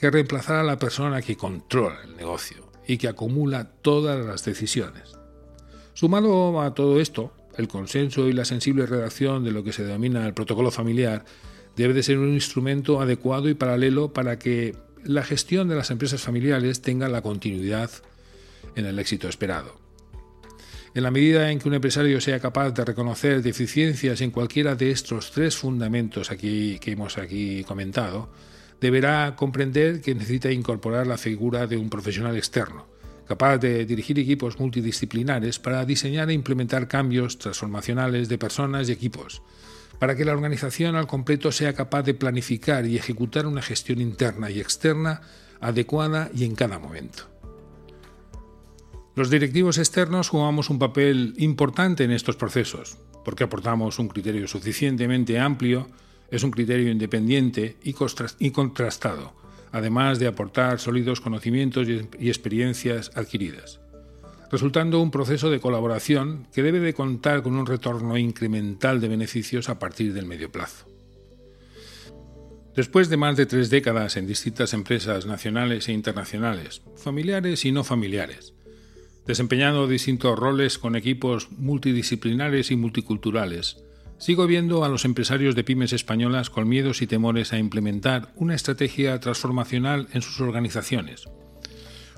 que 0.00 0.10
reemplazar 0.10 0.56
a 0.56 0.64
la 0.64 0.78
persona 0.78 1.22
que 1.22 1.36
controla 1.36 1.98
el 2.04 2.16
negocio 2.16 2.70
y 2.86 2.98
que 2.98 3.08
acumula 3.08 3.64
todas 3.82 4.24
las 4.24 4.44
decisiones. 4.44 5.16
Sumado 5.94 6.60
a 6.60 6.74
todo 6.74 7.00
esto, 7.00 7.32
el 7.56 7.68
consenso 7.68 8.28
y 8.28 8.32
la 8.32 8.44
sensible 8.44 8.86
redacción 8.86 9.44
de 9.44 9.50
lo 9.50 9.64
que 9.64 9.72
se 9.72 9.84
denomina 9.84 10.26
el 10.26 10.34
protocolo 10.34 10.70
familiar 10.70 11.24
debe 11.74 11.94
de 11.94 12.02
ser 12.02 12.18
un 12.18 12.34
instrumento 12.34 13.00
adecuado 13.00 13.48
y 13.48 13.54
paralelo 13.54 14.12
para 14.12 14.38
que 14.38 14.76
la 15.04 15.22
gestión 15.22 15.68
de 15.68 15.76
las 15.76 15.90
empresas 15.90 16.22
familiares 16.22 16.82
tenga 16.82 17.08
la 17.08 17.22
continuidad 17.22 17.90
en 18.74 18.86
el 18.86 18.98
éxito 18.98 19.28
esperado. 19.28 19.85
En 20.96 21.02
la 21.02 21.10
medida 21.10 21.50
en 21.50 21.58
que 21.58 21.68
un 21.68 21.74
empresario 21.74 22.22
sea 22.22 22.40
capaz 22.40 22.70
de 22.70 22.82
reconocer 22.82 23.42
deficiencias 23.42 24.22
en 24.22 24.30
cualquiera 24.30 24.74
de 24.76 24.90
estos 24.90 25.30
tres 25.30 25.54
fundamentos 25.54 26.30
aquí, 26.30 26.78
que 26.78 26.92
hemos 26.92 27.18
aquí 27.18 27.64
comentado, 27.64 28.30
deberá 28.80 29.36
comprender 29.36 30.00
que 30.00 30.14
necesita 30.14 30.50
incorporar 30.50 31.06
la 31.06 31.18
figura 31.18 31.66
de 31.66 31.76
un 31.76 31.90
profesional 31.90 32.34
externo, 32.34 32.86
capaz 33.28 33.58
de 33.58 33.84
dirigir 33.84 34.18
equipos 34.18 34.58
multidisciplinares 34.58 35.58
para 35.58 35.84
diseñar 35.84 36.30
e 36.30 36.32
implementar 36.32 36.88
cambios 36.88 37.36
transformacionales 37.36 38.30
de 38.30 38.38
personas 38.38 38.88
y 38.88 38.92
equipos, 38.92 39.42
para 39.98 40.16
que 40.16 40.24
la 40.24 40.32
organización 40.32 40.96
al 40.96 41.06
completo 41.06 41.52
sea 41.52 41.74
capaz 41.74 42.04
de 42.04 42.14
planificar 42.14 42.86
y 42.86 42.96
ejecutar 42.96 43.46
una 43.46 43.60
gestión 43.60 44.00
interna 44.00 44.50
y 44.50 44.60
externa 44.60 45.20
adecuada 45.60 46.30
y 46.34 46.44
en 46.44 46.54
cada 46.54 46.78
momento. 46.78 47.35
Los 49.16 49.30
directivos 49.30 49.78
externos 49.78 50.28
jugamos 50.28 50.68
un 50.68 50.78
papel 50.78 51.32
importante 51.38 52.04
en 52.04 52.10
estos 52.10 52.36
procesos, 52.36 52.98
porque 53.24 53.44
aportamos 53.44 53.98
un 53.98 54.08
criterio 54.08 54.46
suficientemente 54.46 55.38
amplio, 55.38 55.88
es 56.30 56.42
un 56.42 56.50
criterio 56.50 56.90
independiente 56.92 57.78
y 57.82 58.50
contrastado, 58.50 59.32
además 59.72 60.18
de 60.18 60.26
aportar 60.26 60.80
sólidos 60.80 61.22
conocimientos 61.22 61.88
y 61.88 62.28
experiencias 62.28 63.10
adquiridas, 63.14 63.80
resultando 64.52 65.00
un 65.00 65.10
proceso 65.10 65.48
de 65.48 65.60
colaboración 65.60 66.46
que 66.52 66.62
debe 66.62 66.80
de 66.80 66.92
contar 66.92 67.42
con 67.42 67.56
un 67.56 67.64
retorno 67.64 68.18
incremental 68.18 69.00
de 69.00 69.08
beneficios 69.08 69.70
a 69.70 69.78
partir 69.78 70.12
del 70.12 70.26
medio 70.26 70.52
plazo. 70.52 70.84
Después 72.74 73.08
de 73.08 73.16
más 73.16 73.38
de 73.38 73.46
tres 73.46 73.70
décadas 73.70 74.18
en 74.18 74.26
distintas 74.26 74.74
empresas 74.74 75.24
nacionales 75.24 75.88
e 75.88 75.94
internacionales, 75.94 76.82
familiares 76.96 77.64
y 77.64 77.72
no 77.72 77.82
familiares, 77.82 78.52
desempeñando 79.26 79.88
distintos 79.88 80.38
roles 80.38 80.78
con 80.78 80.96
equipos 80.96 81.50
multidisciplinares 81.52 82.70
y 82.70 82.76
multiculturales, 82.76 83.86
Sigo 84.18 84.46
viendo 84.46 84.82
a 84.82 84.88
los 84.88 85.04
empresarios 85.04 85.54
de 85.54 85.62
pymes 85.62 85.92
españolas 85.92 86.48
con 86.48 86.66
miedos 86.66 87.02
y 87.02 87.06
temores 87.06 87.52
a 87.52 87.58
implementar 87.58 88.32
una 88.36 88.54
estrategia 88.54 89.20
transformacional 89.20 90.08
en 90.14 90.22
sus 90.22 90.40
organizaciones. 90.40 91.24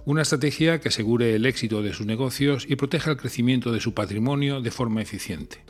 Una 0.05 0.23
estrategia 0.23 0.81
que 0.81 0.89
asegure 0.89 1.35
el 1.35 1.45
éxito 1.45 1.83
de 1.83 1.93
sus 1.93 2.07
negocios 2.07 2.67
y 2.69 2.77
proteja 2.77 3.11
el 3.11 3.17
crecimiento 3.17 3.73
de 3.73 3.81
su 3.81 3.95
patrimonio 3.95 4.61
de 4.61 4.71
forma 4.71 5.03
eficiente. 5.03 5.65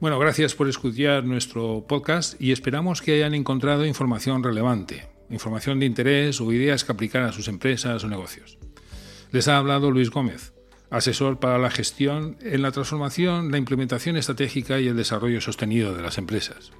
Bueno, 0.00 0.20
gracias 0.20 0.54
por 0.54 0.68
escuchar 0.68 1.24
nuestro 1.24 1.84
podcast 1.88 2.40
y 2.40 2.52
esperamos 2.52 3.02
que 3.02 3.14
hayan 3.14 3.34
encontrado 3.34 3.84
información 3.84 4.42
relevante, 4.44 5.08
información 5.30 5.80
de 5.80 5.86
interés 5.86 6.40
o 6.40 6.52
ideas 6.52 6.84
que 6.84 6.92
aplicar 6.92 7.24
a 7.24 7.32
sus 7.32 7.48
empresas 7.48 8.04
o 8.04 8.08
negocios. 8.08 8.56
Les 9.32 9.48
ha 9.48 9.58
hablado 9.58 9.90
Luis 9.90 10.10
Gómez 10.10 10.52
asesor 10.92 11.40
para 11.40 11.58
la 11.58 11.70
gestión 11.70 12.36
en 12.42 12.62
la 12.62 12.70
transformación, 12.70 13.50
la 13.50 13.58
implementación 13.58 14.16
estratégica 14.18 14.78
y 14.78 14.86
el 14.88 14.96
desarrollo 14.96 15.40
sostenido 15.40 15.94
de 15.94 16.02
las 16.02 16.18
empresas. 16.18 16.72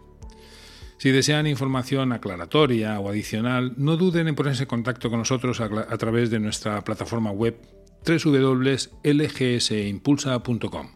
Si 0.98 1.10
desean 1.10 1.46
información 1.46 2.12
aclaratoria 2.12 3.00
o 3.00 3.08
adicional, 3.08 3.72
no 3.78 3.96
duden 3.96 4.28
en 4.28 4.34
ponerse 4.36 4.64
en 4.64 4.68
contacto 4.68 5.08
con 5.10 5.18
nosotros 5.18 5.60
a, 5.60 5.96
través 5.96 6.30
de 6.30 6.38
nuestra 6.38 6.84
plataforma 6.84 7.32
web 7.32 7.56
www.lgsimpulsa.com. 8.06 10.88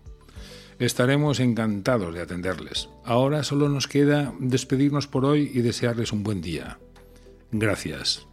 Estaremos 0.78 1.40
encantados 1.40 2.14
de 2.14 2.20
atenderles. 2.20 2.90
Ahora 3.02 3.42
solo 3.42 3.70
nos 3.70 3.88
queda 3.88 4.34
despedirnos 4.38 5.06
por 5.06 5.24
hoy 5.24 5.50
y 5.54 5.62
desearles 5.62 6.12
un 6.12 6.22
buen 6.22 6.42
día. 6.42 6.78
Gracias. 7.50 8.26